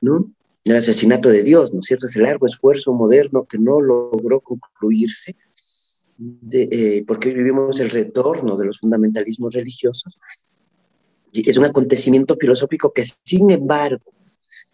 ¿no? 0.00 0.30
el 0.64 0.76
asesinato 0.76 1.28
de 1.28 1.42
Dios, 1.42 1.72
¿no 1.72 1.80
es 1.80 1.86
cierto? 1.86 2.06
Ese 2.06 2.20
largo 2.20 2.46
esfuerzo 2.46 2.92
moderno 2.92 3.44
que 3.44 3.58
no 3.58 3.80
logró 3.80 4.40
concluirse, 4.40 5.36
eh, 6.52 7.04
porque 7.06 7.34
vivimos 7.34 7.80
el 7.80 7.90
retorno 7.90 8.56
de 8.56 8.66
los 8.66 8.78
fundamentalismos 8.78 9.52
religiosos. 9.52 10.14
es 11.32 11.58
un 11.58 11.64
acontecimiento 11.64 12.36
filosófico 12.36 12.92
que, 12.92 13.04
sin 13.04 13.50
embargo, 13.50 14.13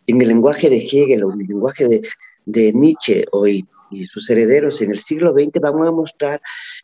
en 0.06 0.20
el 0.20 0.28
lenguaje 0.28 0.68
de 0.68 0.76
Hegel 0.76 1.24
o 1.24 1.32
en 1.32 1.42
el 1.42 1.46
lenguaje 1.46 1.88
de, 2.46 2.72
Nietzsche 2.72 3.24
hoy 3.32 3.64
y 3.92 4.06
sus 4.06 4.28
herederos 4.30 4.80
en 4.82 4.90
el 4.90 4.98
siglo 4.98 5.32
XX 5.32 5.60
van 5.60 5.82
a 5.84 5.92
mostrar 5.92 6.40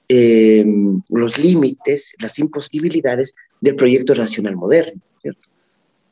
em, 0.08 1.00
los 1.08 1.38
límites, 1.38 2.14
las 2.20 2.38
imposibilidades 2.38 3.34
del 3.60 3.76
proyecto 3.76 4.14
racional 4.14 4.56
moderno, 4.56 5.00
¿cierto? 5.22 5.48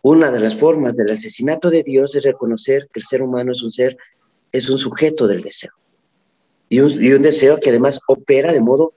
Una 0.05 0.31
de 0.31 0.39
las 0.39 0.55
formas 0.55 0.95
del 0.95 1.11
asesinato 1.11 1.71
de 1.71 1.83
Dios 1.83 2.15
es 2.15 2.25
reconocer 2.25 2.89
que 2.93 3.01
el 3.01 3.07
ser 3.07 3.23
humano 3.23 3.53
es 3.53 3.63
un 3.63 3.71
ser, 3.71 3.97
es 4.53 4.69
un 4.69 4.77
sujeto 4.77 5.27
del 5.27 5.41
deseo. 5.41 5.73
Y 6.69 6.81
un, 6.81 7.23
deseo 7.23 7.59
que 7.59 7.71
además 7.71 8.01
opera 8.07 8.53
de 8.53 8.61
modo 8.61 8.93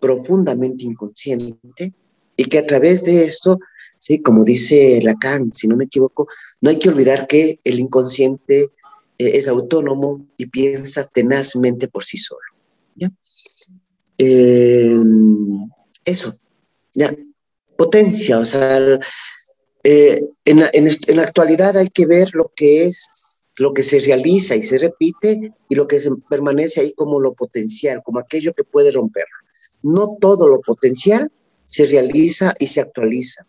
profundamente 0.00 0.84
inconsciente 0.84 1.94
y 2.36 2.44
que 2.44 2.58
a 2.58 2.66
través 2.66 3.04
de 3.04 3.24
esto, 3.24 3.58
sí, 4.04 4.20
como 4.20 4.44
dice 4.44 5.00
Lacan, 5.02 5.50
si 5.50 5.66
no 5.66 5.76
me 5.76 5.86
equivoco, 5.86 6.28
no 6.60 6.68
hay 6.68 6.78
que 6.78 6.90
olvidar 6.90 7.26
que 7.26 7.58
el 7.64 7.78
inconsciente 7.78 8.64
eh, 9.16 9.30
es 9.38 9.48
autónomo 9.48 10.26
y 10.36 10.44
piensa 10.46 11.08
tenazmente 11.08 11.88
por 11.88 12.04
sí 12.04 12.18
solo. 12.18 12.42
Eh, 14.18 14.96
eso, 16.04 16.34
ya, 16.94 17.16
potencia, 17.78 18.38
o 18.38 18.44
sea, 18.44 19.00
eh, 19.82 20.20
en, 20.44 20.60
la, 21.16 21.22
actualidad 21.22 21.76
hay 21.78 21.88
que 21.88 22.04
ver 22.04 22.28
lo 22.34 22.52
que 22.54 22.84
es, 22.84 23.06
lo 23.56 23.72
que 23.72 23.82
se 23.82 24.00
realiza 24.00 24.54
y 24.54 24.62
se 24.64 24.76
repite 24.76 25.50
y 25.68 25.74
lo 25.74 25.88
que 25.88 25.98
permanece 26.28 26.82
ahí 26.82 26.92
como 26.92 27.20
lo 27.20 27.32
potencial, 27.32 28.02
como 28.04 28.18
aquello 28.18 28.52
que 28.52 28.64
puede 28.64 28.90
romper. 28.90 29.24
No 29.82 30.08
todo 30.20 30.46
lo 30.46 30.60
potencial 30.60 31.32
se 31.64 31.86
realiza 31.86 32.54
y 32.58 32.66
se 32.66 32.82
actualiza. 32.82 33.46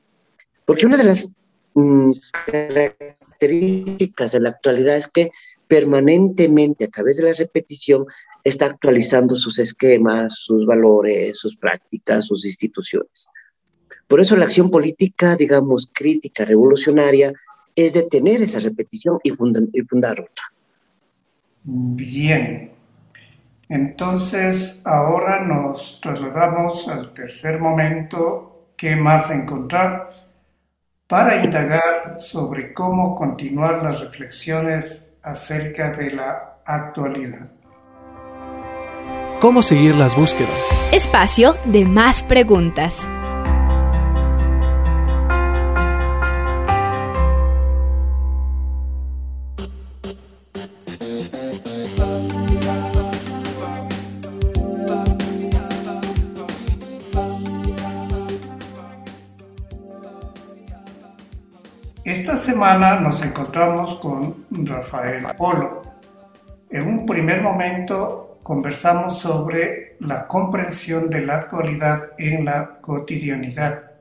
Porque 0.65 0.85
una 0.85 0.97
de 0.97 1.03
las 1.03 1.35
mm, 1.73 2.11
características 2.45 4.31
de 4.31 4.39
la 4.39 4.49
actualidad 4.49 4.95
es 4.95 5.07
que 5.07 5.29
permanentemente 5.67 6.85
a 6.85 6.89
través 6.89 7.17
de 7.17 7.23
la 7.23 7.33
repetición 7.33 8.05
está 8.43 8.67
actualizando 8.67 9.37
sus 9.37 9.57
esquemas, 9.59 10.35
sus 10.35 10.65
valores, 10.65 11.39
sus 11.39 11.57
prácticas, 11.57 12.27
sus 12.27 12.45
instituciones. 12.45 13.29
Por 14.07 14.19
eso 14.21 14.35
la 14.35 14.45
acción 14.45 14.69
política, 14.69 15.35
digamos, 15.35 15.89
crítica, 15.91 16.45
revolucionaria, 16.45 17.33
es 17.75 17.93
detener 17.93 18.41
esa 18.41 18.59
repetición 18.59 19.19
y, 19.23 19.31
fundar 19.31 20.19
otra. 20.19 20.43
Bien. 21.63 22.71
Entonces, 23.67 24.79
ahora 24.83 25.43
nos 25.43 25.99
trasladamos 25.99 26.87
al 26.87 27.13
tercer 27.15 27.59
momento, 27.59 28.69
¿qué 28.77 28.95
más 28.95 29.31
encontrar? 29.31 30.11
Para 31.07 31.43
indagar 31.43 32.17
sobre 32.17 32.73
cómo 32.73 33.13
continuar 33.13 33.83
las 33.83 34.01
reflexiones 34.01 35.11
acerca 35.21 35.91
de 35.91 36.09
la 36.09 36.57
actualidad. 36.65 37.51
¿Cómo 39.39 39.61
seguir 39.61 39.93
las 39.93 40.15
búsquedas? 40.15 40.49
Espacio 40.91 41.57
de 41.65 41.85
más 41.85 42.23
preguntas. 42.23 43.07
Semana 62.55 63.01
nos 63.01 63.21
encontramos 63.21 63.95
con 63.95 64.45
Rafael 64.49 65.25
Polo. 65.37 65.81
En 66.69 66.87
un 66.87 67.05
primer 67.05 67.41
momento 67.41 68.39
conversamos 68.43 69.19
sobre 69.19 69.97
la 69.99 70.25
comprensión 70.25 71.09
de 71.09 71.19
la 71.19 71.35
actualidad 71.35 72.11
en 72.17 72.45
la 72.45 72.79
cotidianidad. 72.79 73.91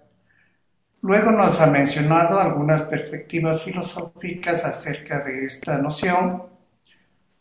Luego 1.02 1.32
nos 1.32 1.60
ha 1.60 1.66
mencionado 1.66 2.38
algunas 2.38 2.82
perspectivas 2.82 3.60
filosóficas 3.60 4.64
acerca 4.64 5.18
de 5.18 5.46
esta 5.46 5.78
noción. 5.78 6.44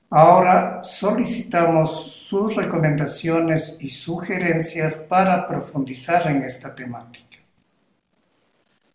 Ahora 0.09 0.79
solicitamos 0.81 2.11
sus 2.11 2.55
recomendaciones 2.55 3.77
y 3.79 3.91
sugerencias 3.91 4.95
para 4.95 5.47
profundizar 5.47 6.25
en 6.25 6.41
esta 6.41 6.73
temática. 6.73 7.37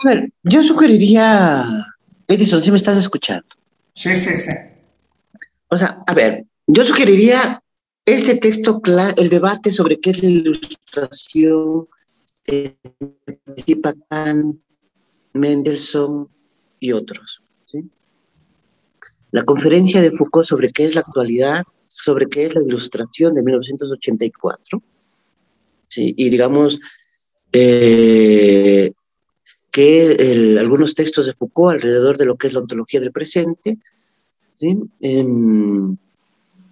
A 0.05 0.09
ver, 0.09 0.31
yo 0.43 0.65
sugeriría, 0.65 1.65
Edison, 2.29 2.63
si 2.63 2.71
me 2.71 2.77
estás 2.77 2.97
escuchando. 2.97 3.49
Sí, 3.95 4.15
sí, 4.15 4.37
sí. 4.37 4.51
O 5.69 5.77
sea, 5.77 5.99
a 6.07 6.15
ver, 6.15 6.45
yo 6.67 6.85
sugeriría 6.85 7.61
ese 8.05 8.37
texto, 8.37 8.81
el 9.17 9.29
debate 9.29 9.73
sobre 9.73 9.99
qué 9.99 10.11
es 10.11 10.23
la 10.23 10.29
ilustración, 10.29 11.89
eh, 12.47 12.77
participa 13.45 13.95
Mendelssohn 15.33 16.29
y 16.81 16.93
otros. 16.93 17.43
La 19.31 19.45
conferencia 19.45 20.01
de 20.01 20.11
Foucault 20.11 20.47
sobre 20.47 20.73
qué 20.73 20.85
es 20.85 20.95
la 20.95 21.03
actualidad, 21.03 21.63
sobre 21.87 22.27
qué 22.27 22.47
es 22.47 22.55
la 22.55 22.63
ilustración 22.63 23.35
de 23.35 23.43
1984. 23.43 24.83
¿sí? 25.89 26.15
Y 26.17 26.31
digamos, 26.31 26.79
eh, 27.53 28.93
que 29.71 30.57
algunos 30.59 30.95
textos 30.95 31.27
de 31.27 31.35
Foucault 31.35 31.75
alrededor 31.75 32.17
de 32.17 32.25
lo 32.25 32.37
que 32.37 32.47
es 32.47 32.55
la 32.55 32.61
ontología 32.61 33.01
del 33.01 33.13
presente, 33.13 33.79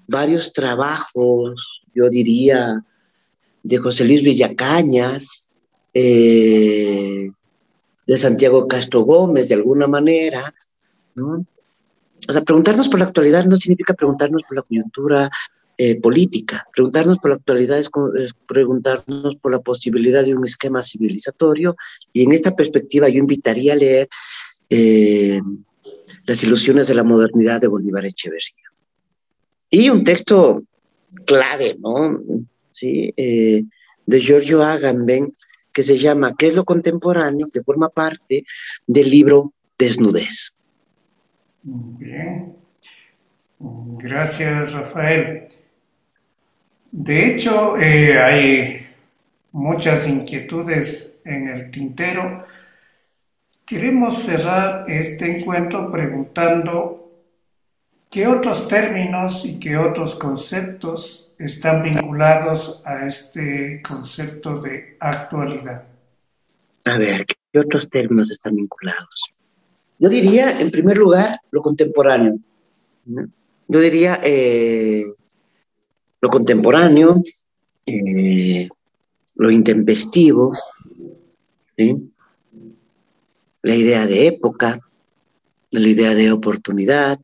varios 0.09 0.53
trabajos, 0.53 1.83
yo 1.95 2.09
diría, 2.09 2.85
de 3.63 3.79
José 3.79 4.05
Luis 4.05 4.23
Villacañas, 4.23 5.53
eh, 5.93 7.31
de 8.07 8.17
Santiago 8.17 8.69
Castro 8.69 9.01
Gómez, 9.01 9.49
de 9.49 9.57
alguna 9.57 9.87
manera, 9.87 10.55
O 11.17 12.33
sea, 12.33 12.43
preguntarnos 12.43 12.89
por 12.89 12.99
la 12.99 13.07
actualidad 13.07 13.45
no 13.45 13.57
significa 13.57 13.95
preguntarnos 13.95 14.43
por 14.43 14.57
la 14.57 14.63
coyuntura 14.63 15.31
eh, 15.79 16.01
política. 16.01 16.67
Preguntarnos 16.75 17.19
por 17.19 17.31
la 17.31 17.37
actualidad 17.37 17.79
es, 17.79 17.91
preguntarnos 18.49 19.37
por 19.37 19.53
la 19.53 19.61
posibilidad 19.61 20.25
de 20.25 20.35
un 20.35 20.45
esquema 20.45 20.83
civilizatorio 20.83 21.77
y 22.15 22.23
en 22.23 22.33
esta 22.33 22.53
perspectiva 22.53 23.11
yo 23.11 23.19
invitaría 23.19 23.75
a 23.75 23.77
leer 23.77 24.09
eh, 24.71 25.41
Las 26.25 26.43
ilusiones 26.43 26.89
de 26.89 26.95
la 26.95 27.05
modernidad 27.05 27.61
de 27.61 27.69
Bolívar 27.69 28.07
Echeverría. 28.07 28.71
Y 29.69 29.91
un 29.91 30.03
texto 30.03 30.63
clave, 31.27 31.77
¿no? 31.79 32.23
¿Sí? 32.71 33.13
Eh, 33.17 33.65
de 34.07 34.21
Giorgio 34.21 34.63
Agamben, 34.63 35.35
que 35.73 35.83
se 35.83 35.99
llama 35.99 36.35
¿Qué 36.39 36.49
es 36.49 36.55
lo 36.55 36.65
contemporáneo? 36.65 37.49
que 37.53 37.61
forma 37.61 37.91
parte 37.91 38.45
del 38.87 39.11
libro 39.11 39.53
Desnudez. 39.79 40.55
Bien. 41.63 42.57
Gracias, 43.59 44.73
Rafael. 44.73 45.45
De 46.97 47.29
hecho, 47.29 47.77
eh, 47.77 48.19
hay 48.19 48.87
muchas 49.53 50.09
inquietudes 50.09 51.19
en 51.27 51.47
el 51.49 51.71
tintero. 51.71 52.47
Queremos 53.67 54.23
cerrar 54.23 54.91
este 54.91 55.37
encuentro 55.37 55.93
preguntando 55.93 57.13
qué 58.11 58.27
otros 58.27 58.67
términos 58.67 59.45
y 59.45 59.59
qué 59.59 59.77
otros 59.77 60.15
conceptos 60.15 61.33
están 61.39 61.83
vinculados 61.83 62.81
a 62.83 63.07
este 63.07 63.83
concepto 63.87 64.63
de 64.63 64.97
actualidad. 64.99 65.85
A 66.87 66.97
ver, 66.97 67.27
¿qué 67.27 67.59
otros 67.59 67.91
términos 67.91 68.31
están 68.31 68.57
vinculados? 68.57 69.35
Yo 69.99 70.09
diría, 70.09 70.59
en 70.63 70.71
primer 70.71 70.97
lugar, 70.97 71.41
lo 71.51 71.61
contemporáneo. 71.61 72.39
Yo 73.69 73.81
diría 73.81 74.19
eh, 74.25 75.05
lo 76.21 76.29
contemporáneo, 76.29 77.21
eh, 77.85 78.69
lo 79.37 79.51
intempestivo, 79.51 80.53
la 83.63 83.75
idea 83.75 84.07
de 84.07 84.27
época, 84.29 84.81
la 85.71 85.89
idea 85.89 86.15
de 86.15 86.33
oportunidad. 86.33 87.19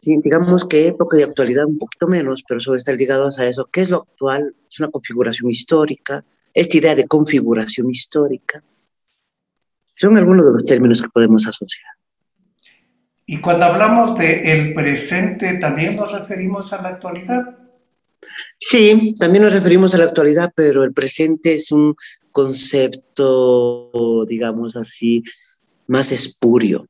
Digamos 0.00 0.66
que 0.66 0.88
época 0.88 1.16
y 1.18 1.22
actualidad 1.22 1.64
un 1.64 1.78
poquito 1.78 2.06
menos, 2.08 2.42
pero 2.46 2.58
eso 2.58 2.74
está 2.74 2.92
ligado 2.92 3.28
a 3.36 3.46
eso. 3.46 3.68
¿Qué 3.70 3.82
es 3.82 3.90
lo 3.90 3.98
actual? 3.98 4.54
Es 4.68 4.80
una 4.80 4.90
configuración 4.90 5.50
histórica, 5.50 6.24
esta 6.52 6.76
idea 6.76 6.94
de 6.94 7.06
configuración 7.06 7.88
histórica. 7.90 8.62
Son 9.84 10.16
algunos 10.18 10.44
de 10.44 10.52
los 10.52 10.64
términos 10.64 11.00
que 11.00 11.08
podemos 11.08 11.46
asociar. 11.46 11.92
Y 13.24 13.40
cuando 13.40 13.66
hablamos 13.66 14.18
de 14.18 14.52
el 14.52 14.74
presente, 14.74 15.54
¿también 15.54 15.94
nos 15.94 16.12
referimos 16.12 16.72
a 16.72 16.82
la 16.82 16.88
actualidad? 16.88 17.61
Sí, 18.64 19.16
también 19.18 19.42
nos 19.42 19.52
referimos 19.52 19.92
a 19.92 19.98
la 19.98 20.04
actualidad, 20.04 20.52
pero 20.54 20.84
el 20.84 20.92
presente 20.92 21.52
es 21.52 21.72
un 21.72 21.96
concepto, 22.30 24.24
digamos 24.28 24.76
así, 24.76 25.24
más 25.88 26.12
espurio. 26.12 26.86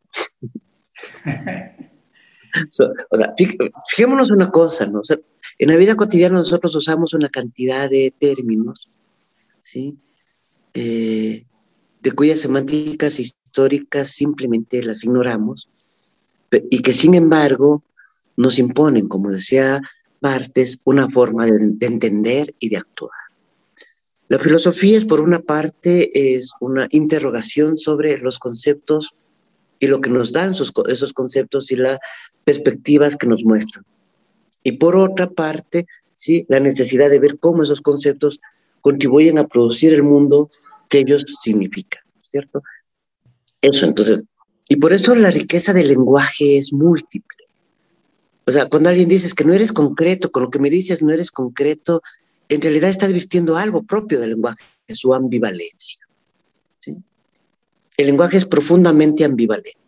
o 3.10 3.16
sea, 3.16 3.34
fijémonos 3.88 4.30
una 4.30 4.50
cosa, 4.50 4.86
¿no? 4.86 5.00
en 5.58 5.68
la 5.68 5.76
vida 5.76 5.96
cotidiana 5.96 6.36
nosotros 6.36 6.76
usamos 6.76 7.14
una 7.14 7.30
cantidad 7.30 7.88
de 7.88 8.12
términos, 8.18 8.90
¿sí? 9.60 9.96
Eh, 10.74 11.46
de 12.02 12.12
cuyas 12.12 12.40
semánticas 12.40 13.18
históricas 13.18 14.10
simplemente 14.10 14.82
las 14.82 15.04
ignoramos 15.04 15.70
y 16.50 16.82
que 16.82 16.92
sin 16.92 17.14
embargo 17.14 17.82
nos 18.36 18.58
imponen, 18.58 19.08
como 19.08 19.30
decía 19.30 19.80
partes 20.22 20.78
una 20.84 21.10
forma 21.10 21.46
de, 21.46 21.76
entender 21.84 22.54
y 22.60 22.70
de 22.70 22.76
actuar. 22.76 23.10
La 24.28 24.38
filosofía 24.38 24.96
es, 24.96 25.04
por 25.04 25.20
una 25.20 25.40
parte, 25.40 26.36
es 26.36 26.52
una 26.60 26.86
interrogación 26.90 27.76
sobre 27.76 28.16
los 28.18 28.38
conceptos 28.38 29.14
y 29.80 29.88
lo 29.88 30.00
que 30.00 30.10
nos 30.10 30.32
dan 30.32 30.52
esos, 30.52 31.12
conceptos 31.12 31.72
y 31.72 31.76
las 31.76 31.98
perspectivas 32.44 33.16
que 33.16 33.26
nos 33.26 33.44
muestran. 33.44 33.84
Y 34.62 34.72
por 34.72 34.96
otra 34.96 35.28
parte, 35.28 35.86
¿sí? 36.14 36.46
la 36.48 36.60
necesidad 36.60 37.10
de 37.10 37.18
ver 37.18 37.38
cómo 37.38 37.64
esos 37.64 37.80
conceptos 37.80 38.40
contribuyen 38.80 39.38
a 39.38 39.48
producir 39.48 39.92
el 39.92 40.04
mundo 40.04 40.50
que 40.88 41.00
ellos 41.00 41.24
significan, 41.42 42.02
¿cierto? 42.30 42.62
Eso, 43.60 43.86
entonces, 43.86 44.24
y 44.68 44.76
por 44.76 44.92
eso 44.92 45.14
la 45.14 45.30
riqueza 45.30 45.72
del 45.72 45.88
lenguaje 45.88 46.58
es 46.58 46.72
múltiple. 46.72 47.41
O 48.46 48.50
sea, 48.50 48.68
cuando 48.68 48.88
alguien 48.88 49.08
dices 49.08 49.34
que 49.34 49.44
no 49.44 49.52
eres 49.52 49.72
concreto, 49.72 50.30
con 50.32 50.42
lo 50.44 50.50
que 50.50 50.58
me 50.58 50.70
dices 50.70 51.02
no 51.02 51.12
eres 51.12 51.30
concreto, 51.30 52.02
en 52.48 52.60
realidad 52.60 52.90
está 52.90 53.06
advirtiendo 53.06 53.56
algo 53.56 53.82
propio 53.82 54.20
del 54.20 54.30
lenguaje, 54.30 54.64
su 54.88 55.14
ambivalencia. 55.14 56.00
El 57.96 58.06
lenguaje 58.06 58.36
es 58.38 58.44
profundamente 58.44 59.24
ambivalente. 59.24 59.78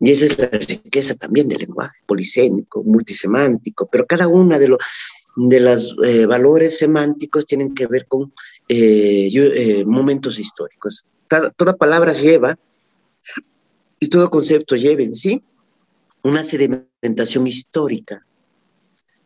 Y 0.00 0.10
esa 0.10 0.24
es 0.24 0.38
la 0.38 0.48
riqueza 0.48 1.14
también 1.14 1.48
del 1.48 1.58
lenguaje, 1.58 1.98
polisémico, 2.06 2.82
multisemántico, 2.82 3.88
pero 3.90 4.06
cada 4.06 4.28
una 4.28 4.58
de, 4.58 4.68
los 4.68 4.78
de 5.36 5.60
los 5.60 5.96
eh, 6.04 6.26
valores 6.26 6.78
semánticos 6.78 7.46
tienen 7.46 7.74
que 7.74 7.86
ver 7.86 8.06
con 8.06 8.32
eh, 8.68 9.30
eh, 9.32 9.84
momentos 9.86 10.38
históricos. 10.38 11.06
Toda 11.56 11.76
palabra 11.76 12.12
lleva, 12.12 12.58
y 13.98 14.08
todo 14.08 14.30
concepto 14.30 14.76
lleva 14.76 15.02
en 15.02 15.14
sí 15.14 15.42
una 16.22 16.42
sedimentación 16.42 17.46
histórica. 17.46 18.24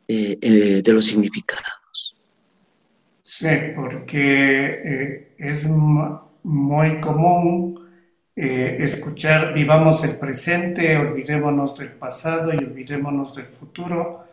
eh, 0.07 0.39
eh, 0.43 0.83
de 0.83 0.93
los 0.93 1.07
significados. 1.07 2.15
Sí, 3.23 3.49
porque 3.75 5.33
es 5.39 5.67
muy 6.43 7.01
común 7.01 7.89
escuchar 8.37 9.55
vivamos 9.55 10.05
el 10.05 10.19
presente, 10.19 10.97
olvidémonos 10.99 11.75
del 11.79 11.93
pasado 11.93 12.53
y 12.53 12.59
olvidémonos 12.59 13.35
del 13.35 13.47
futuro. 13.47 14.27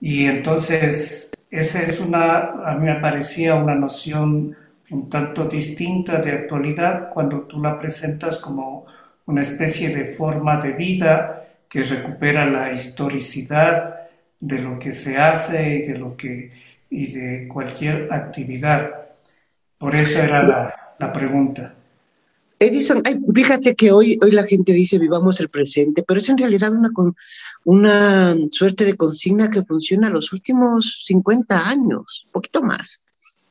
y 0.00 0.26
entonces 0.26 1.30
esa 1.50 1.82
es 1.82 2.00
una, 2.00 2.52
a 2.66 2.76
mí 2.76 2.84
me 2.84 3.00
parecía 3.00 3.54
una 3.54 3.74
noción 3.74 4.54
un 4.90 5.08
tanto 5.10 5.44
distinta 5.44 6.20
de 6.20 6.32
actualidad 6.32 7.10
cuando 7.10 7.42
tú 7.42 7.60
la 7.60 7.78
presentas 7.78 8.38
como 8.38 8.86
una 9.28 9.42
especie 9.42 9.94
de 9.94 10.12
forma 10.12 10.56
de 10.56 10.72
vida 10.72 11.46
que 11.68 11.82
recupera 11.82 12.46
la 12.46 12.72
historicidad 12.72 14.08
de 14.40 14.58
lo 14.60 14.78
que 14.78 14.92
se 14.92 15.18
hace 15.18 15.76
y 15.76 15.82
de 15.86 15.98
lo 15.98 16.16
que 16.16 16.50
y 16.90 17.12
de 17.12 17.46
cualquier 17.46 18.08
actividad. 18.10 19.08
Por 19.76 19.94
eso 19.94 20.20
era 20.20 20.42
la, 20.42 20.94
la 20.98 21.12
pregunta. 21.12 21.74
Edison, 22.58 23.02
fíjate 23.34 23.74
que 23.74 23.92
hoy, 23.92 24.18
hoy 24.22 24.30
la 24.30 24.44
gente 24.44 24.72
dice 24.72 24.98
vivamos 24.98 25.38
el 25.40 25.50
presente, 25.50 26.02
pero 26.02 26.18
es 26.18 26.28
en 26.30 26.38
realidad 26.38 26.72
una, 26.72 26.90
una 27.64 28.34
suerte 28.50 28.86
de 28.86 28.96
consigna 28.96 29.50
que 29.50 29.62
funciona 29.62 30.08
los 30.08 30.32
últimos 30.32 31.04
50 31.04 31.68
años, 31.68 32.26
poquito 32.32 32.62
más. 32.62 33.04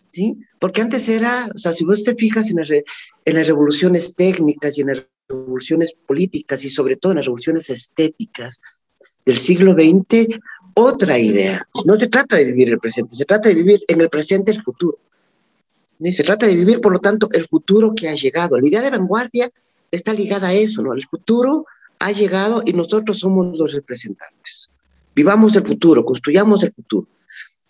¿sí? 0.10 0.36
Porque 0.60 0.82
antes 0.82 1.08
era, 1.08 1.48
o 1.54 1.58
sea, 1.58 1.72
si 1.72 1.86
vos 1.86 2.04
te 2.04 2.16
fijas 2.16 2.50
en, 2.50 2.58
en 2.60 3.36
las 3.36 3.48
revoluciones 3.48 4.16
técnicas 4.16 4.76
y 4.78 4.82
en 4.82 4.88
las 4.88 5.08
revoluciones 5.30 5.94
políticas 5.94 6.64
y 6.64 6.70
sobre 6.70 6.96
todo 6.96 7.12
en 7.12 7.18
las 7.18 7.26
revoluciones 7.26 7.70
estéticas 7.70 8.62
del 9.26 9.38
siglo 9.38 9.74
XX, 9.74 10.40
otra 10.74 11.20
idea. 11.20 11.62
No 11.86 11.96
se 11.96 12.08
trata 12.08 12.38
de 12.38 12.46
vivir 12.46 12.70
el 12.70 12.80
presente, 12.80 13.16
se 13.16 13.26
trata 13.26 13.50
de 13.50 13.56
vivir 13.56 13.84
en 13.88 14.02
el 14.02 14.10
presente 14.10 14.52
el 14.52 14.64
futuro. 14.64 14.98
Se 16.04 16.24
trata 16.24 16.46
de 16.46 16.56
vivir, 16.56 16.80
por 16.80 16.94
lo 16.94 17.00
tanto, 17.00 17.28
el 17.34 17.46
futuro 17.46 17.94
que 17.96 18.08
ha 18.08 18.14
llegado. 18.14 18.60
La 18.60 18.68
idea 18.68 18.82
de 18.82 18.92
vanguardia 18.92 19.52
está 19.90 20.14
ligada 20.14 20.50
a 20.50 20.54
eso, 20.54 20.84
¿no? 20.84 20.94
El 20.94 21.04
futuro 21.06 21.66
ha 22.00 22.12
llegado 22.12 22.62
y 22.64 22.74
nosotros 22.74 23.20
somos 23.20 23.58
los 23.58 23.74
representantes. 23.74 24.72
Vivamos 25.16 25.56
el 25.56 25.66
futuro, 25.66 26.06
construyamos 26.06 26.64
el 26.64 26.72
futuro. 26.72 27.08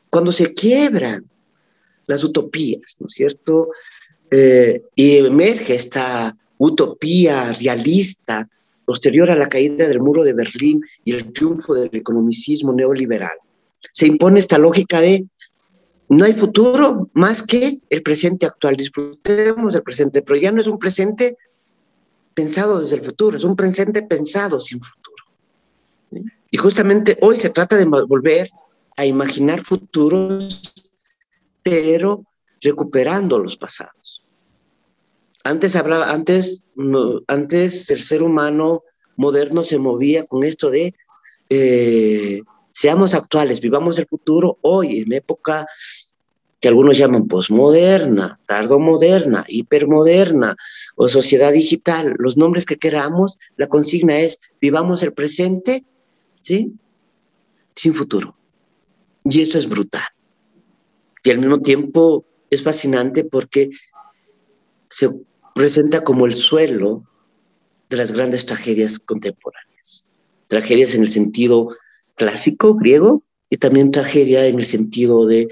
Cuando 0.10 0.34
se 0.34 0.54
quiebran 0.54 1.26
las 2.06 2.24
utopías, 2.24 2.98
¿no 3.00 3.08
es 3.08 3.14
cierto? 3.14 3.70
Eh, 4.30 4.84
y 4.96 5.18
emerge 5.18 5.76
esta 5.76 6.36
utopía 6.58 7.54
realista 7.54 8.48
posterior 8.86 9.30
a 9.30 9.36
la 9.36 9.48
caída 9.48 9.88
del 9.88 10.00
muro 10.00 10.24
de 10.24 10.34
Berlín 10.34 10.82
y 11.04 11.14
el 11.14 11.32
triunfo 11.34 11.74
del 11.74 11.90
economicismo 11.92 12.74
neoliberal. 12.74 13.38
Se 13.92 14.08
impone 14.08 14.40
esta 14.40 14.58
lógica 14.58 15.02
de 15.02 15.26
no 16.10 16.24
hay 16.24 16.34
futuro 16.34 17.10
más 17.14 17.44
que 17.44 17.80
el 17.90 18.02
presente 18.02 18.46
actual. 18.46 18.78
Disfrutemos 18.78 19.74
del 19.74 19.84
presente, 19.84 20.22
pero 20.22 20.40
ya 20.40 20.52
no 20.52 20.62
es 20.62 20.68
un 20.68 20.80
presente 20.80 21.38
pensado 22.34 22.80
desde 22.80 22.96
el 22.96 23.02
futuro, 23.02 23.36
es 23.36 23.44
un 23.44 23.56
presente 23.56 24.04
pensado 24.04 24.62
sin 24.62 24.80
futuro. 24.80 25.26
Y 26.50 26.58
justamente 26.58 27.18
hoy 27.22 27.36
se 27.36 27.50
trata 27.50 27.76
de 27.76 27.86
volver 27.86 28.50
a 28.96 29.06
imaginar 29.06 29.62
futuros, 29.62 30.74
pero 31.62 32.24
recuperando 32.62 33.40
los 33.40 33.58
pasados. 33.58 33.97
Antes 35.48 35.78
hablaba, 35.78 36.12
antes, 36.12 36.62
antes 37.28 37.90
el 37.90 38.02
ser 38.02 38.22
humano 38.22 38.84
moderno 39.16 39.64
se 39.64 39.80
movía 39.80 40.26
con 40.26 40.44
esto 40.44 40.70
de 40.70 40.94
eh, 41.50 42.42
seamos 42.74 43.14
actuales, 43.14 43.62
vivamos 43.62 43.98
el 43.98 44.08
futuro 44.08 44.58
hoy, 44.62 45.00
en 45.00 45.14
época 45.14 45.66
que 46.60 46.68
algunos 46.68 46.98
llaman 46.98 47.30
posmoderna, 47.30 48.42
tardomoderna, 48.46 49.46
hipermoderna 49.48 50.58
o 50.98 51.08
sociedad 51.08 51.54
digital, 51.54 52.16
los 52.20 52.36
nombres 52.36 52.66
que 52.66 52.76
queramos, 52.76 53.38
la 53.56 53.68
consigna 53.68 54.20
es 54.20 54.42
vivamos 54.60 55.02
el 55.02 55.14
presente, 55.14 55.86
¿sí? 56.42 56.74
Sin 57.74 57.94
futuro. 57.94 58.36
Y 59.24 59.44
eso 59.44 59.58
es 59.58 59.70
brutal. 59.70 60.04
Y 61.24 61.32
al 61.32 61.40
mismo 61.40 61.62
tiempo 61.62 62.26
es 62.50 62.62
fascinante 62.62 63.24
porque 63.24 63.70
se 64.90 65.10
presenta 65.58 66.04
como 66.04 66.28
el 66.28 66.34
suelo 66.34 67.04
de 67.90 67.98
las 67.98 68.12
grandes 68.12 68.46
tragedias 68.46 69.00
contemporáneas. 69.00 70.08
Tragedias 70.48 70.94
en 70.94 71.02
el 71.02 71.10
sentido 71.10 71.76
clásico 72.16 72.76
griego 72.76 73.24
y 73.50 73.58
también 73.58 73.92
tragedia 73.92 74.46
en 74.46 74.60
el 74.60 74.66
sentido 74.66 75.26
de 75.26 75.48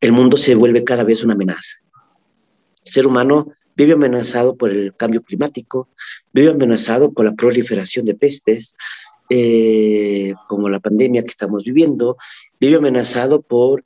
el 0.00 0.12
mundo 0.12 0.36
se 0.36 0.54
vuelve 0.54 0.84
cada 0.84 1.02
vez 1.02 1.24
una 1.24 1.32
amenaza. 1.32 1.78
El 2.84 2.92
ser 2.92 3.06
humano 3.06 3.52
vive 3.74 3.94
amenazado 3.94 4.54
por 4.54 4.70
el 4.70 4.94
cambio 4.94 5.22
climático, 5.22 5.88
vive 6.32 6.50
amenazado 6.50 7.12
por 7.12 7.24
la 7.24 7.32
proliferación 7.32 8.04
de 8.04 8.14
pestes, 8.14 8.74
eh, 9.30 10.34
como 10.46 10.68
la 10.68 10.80
pandemia 10.80 11.22
que 11.22 11.30
estamos 11.30 11.64
viviendo, 11.64 12.18
vive 12.60 12.76
amenazado 12.76 13.40
por 13.40 13.82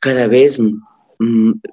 cada 0.00 0.26
vez 0.26 0.58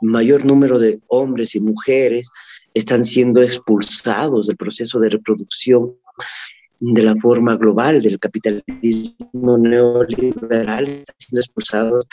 mayor 0.01 0.45
número 0.45 0.77
de 0.77 0.99
hombres 1.07 1.55
y 1.55 1.61
mujeres 1.61 2.29
están 2.73 3.05
siendo 3.05 3.41
expulsados 3.41 4.47
del 4.47 4.57
proceso 4.57 4.99
de 4.99 5.09
reproducción 5.09 5.95
de 6.79 7.01
la 7.01 7.15
forma 7.15 7.55
global 7.55 8.01
del 8.01 8.19
capitalismo 8.19 9.57
neoliberal 9.57 10.87
está 10.87 11.13
siendo 11.17 11.39
expulsados 11.39 12.05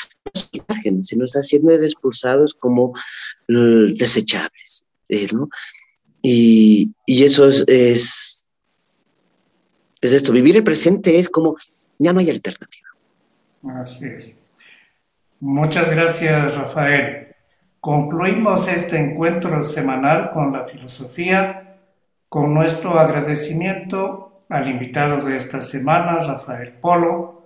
sino 1.02 1.24
está 1.24 1.42
siendo 1.42 1.72
expulsados 1.72 2.54
como 2.54 2.94
uh, 3.48 3.94
desechables, 3.98 4.86
eh, 5.08 5.26
¿no? 5.34 5.48
Y, 6.22 6.94
y, 7.06 7.24
eso 7.24 7.46
es, 7.46 7.64
es, 7.68 8.48
es, 10.00 10.12
esto, 10.12 10.32
vivir 10.32 10.56
el 10.56 10.64
presente 10.64 11.18
es 11.18 11.28
como, 11.28 11.56
ya 11.98 12.14
no 12.14 12.20
hay 12.20 12.30
alternativa. 12.30 12.88
Así 13.82 14.06
es. 14.06 14.36
Muchas 15.46 15.90
gracias, 15.90 16.56
Rafael. 16.56 17.34
Concluimos 17.78 18.66
este 18.66 18.96
encuentro 18.96 19.62
semanal 19.62 20.30
con 20.30 20.54
la 20.54 20.64
filosofía, 20.64 21.80
con 22.30 22.54
nuestro 22.54 22.98
agradecimiento 22.98 24.46
al 24.48 24.68
invitado 24.68 25.22
de 25.22 25.36
esta 25.36 25.60
semana, 25.60 26.22
Rafael 26.22 26.72
Polo, 26.72 27.42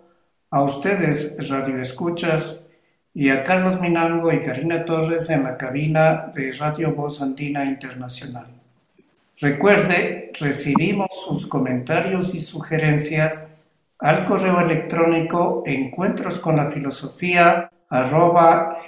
a 0.49 0.63
ustedes, 0.63 1.37
Radio 1.49 1.83
Escuchas, 1.83 2.65
y 3.13 3.31
a 3.31 3.43
Carlos 3.43 3.81
Minango 3.81 4.33
y 4.33 4.43
Karina 4.43 4.85
Torres 4.85 5.29
en 5.31 5.43
la 5.43 5.57
cabina 5.57 6.31
de 6.33 6.53
Radio 6.53 6.95
Voz 6.95 7.21
Andina 7.21 7.65
Internacional. 7.65 8.47
Recuerde, 9.39 10.31
recibimos 10.39 11.09
sus 11.27 11.49
comentarios 11.49 12.33
y 12.33 12.39
sugerencias 12.39 13.49
al 13.99 14.25
correo 14.25 14.61
electrónico 14.61 15.65
encuentros 15.67 16.39
con 16.39 16.55
la 16.55 16.71
filosofía 16.71 17.73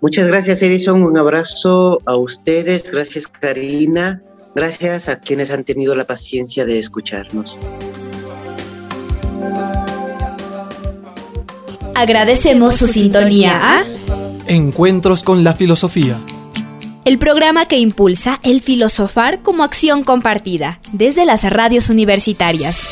Muchas 0.00 0.28
gracias, 0.28 0.62
Edison. 0.62 1.02
Un 1.02 1.16
abrazo 1.18 1.98
a 2.04 2.16
ustedes. 2.16 2.92
Gracias, 2.92 3.26
Karina. 3.26 4.22
Gracias 4.54 5.08
a 5.08 5.18
quienes 5.18 5.50
han 5.50 5.64
tenido 5.64 5.94
la 5.96 6.04
paciencia 6.04 6.64
de 6.64 6.78
escucharnos. 6.78 7.58
Agradecemos 11.94 12.74
su 12.76 12.86
sintonía 12.86 13.78
a 13.78 13.84
Encuentros 14.46 15.22
con 15.22 15.42
la 15.42 15.54
Filosofía. 15.54 16.18
El 17.04 17.18
programa 17.18 17.66
que 17.66 17.78
impulsa 17.78 18.40
el 18.42 18.60
filosofar 18.60 19.42
como 19.42 19.64
acción 19.64 20.04
compartida 20.04 20.80
desde 20.92 21.24
las 21.24 21.50
radios 21.50 21.90
universitarias. 21.90 22.88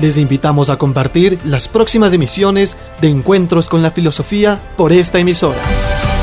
Les 0.00 0.18
invitamos 0.18 0.70
a 0.70 0.76
compartir 0.76 1.38
las 1.44 1.68
próximas 1.68 2.12
emisiones 2.12 2.76
de 3.00 3.08
Encuentros 3.08 3.68
con 3.68 3.82
la 3.82 3.90
Filosofía 3.90 4.60
por 4.76 4.92
esta 4.92 5.18
emisora. 5.18 6.13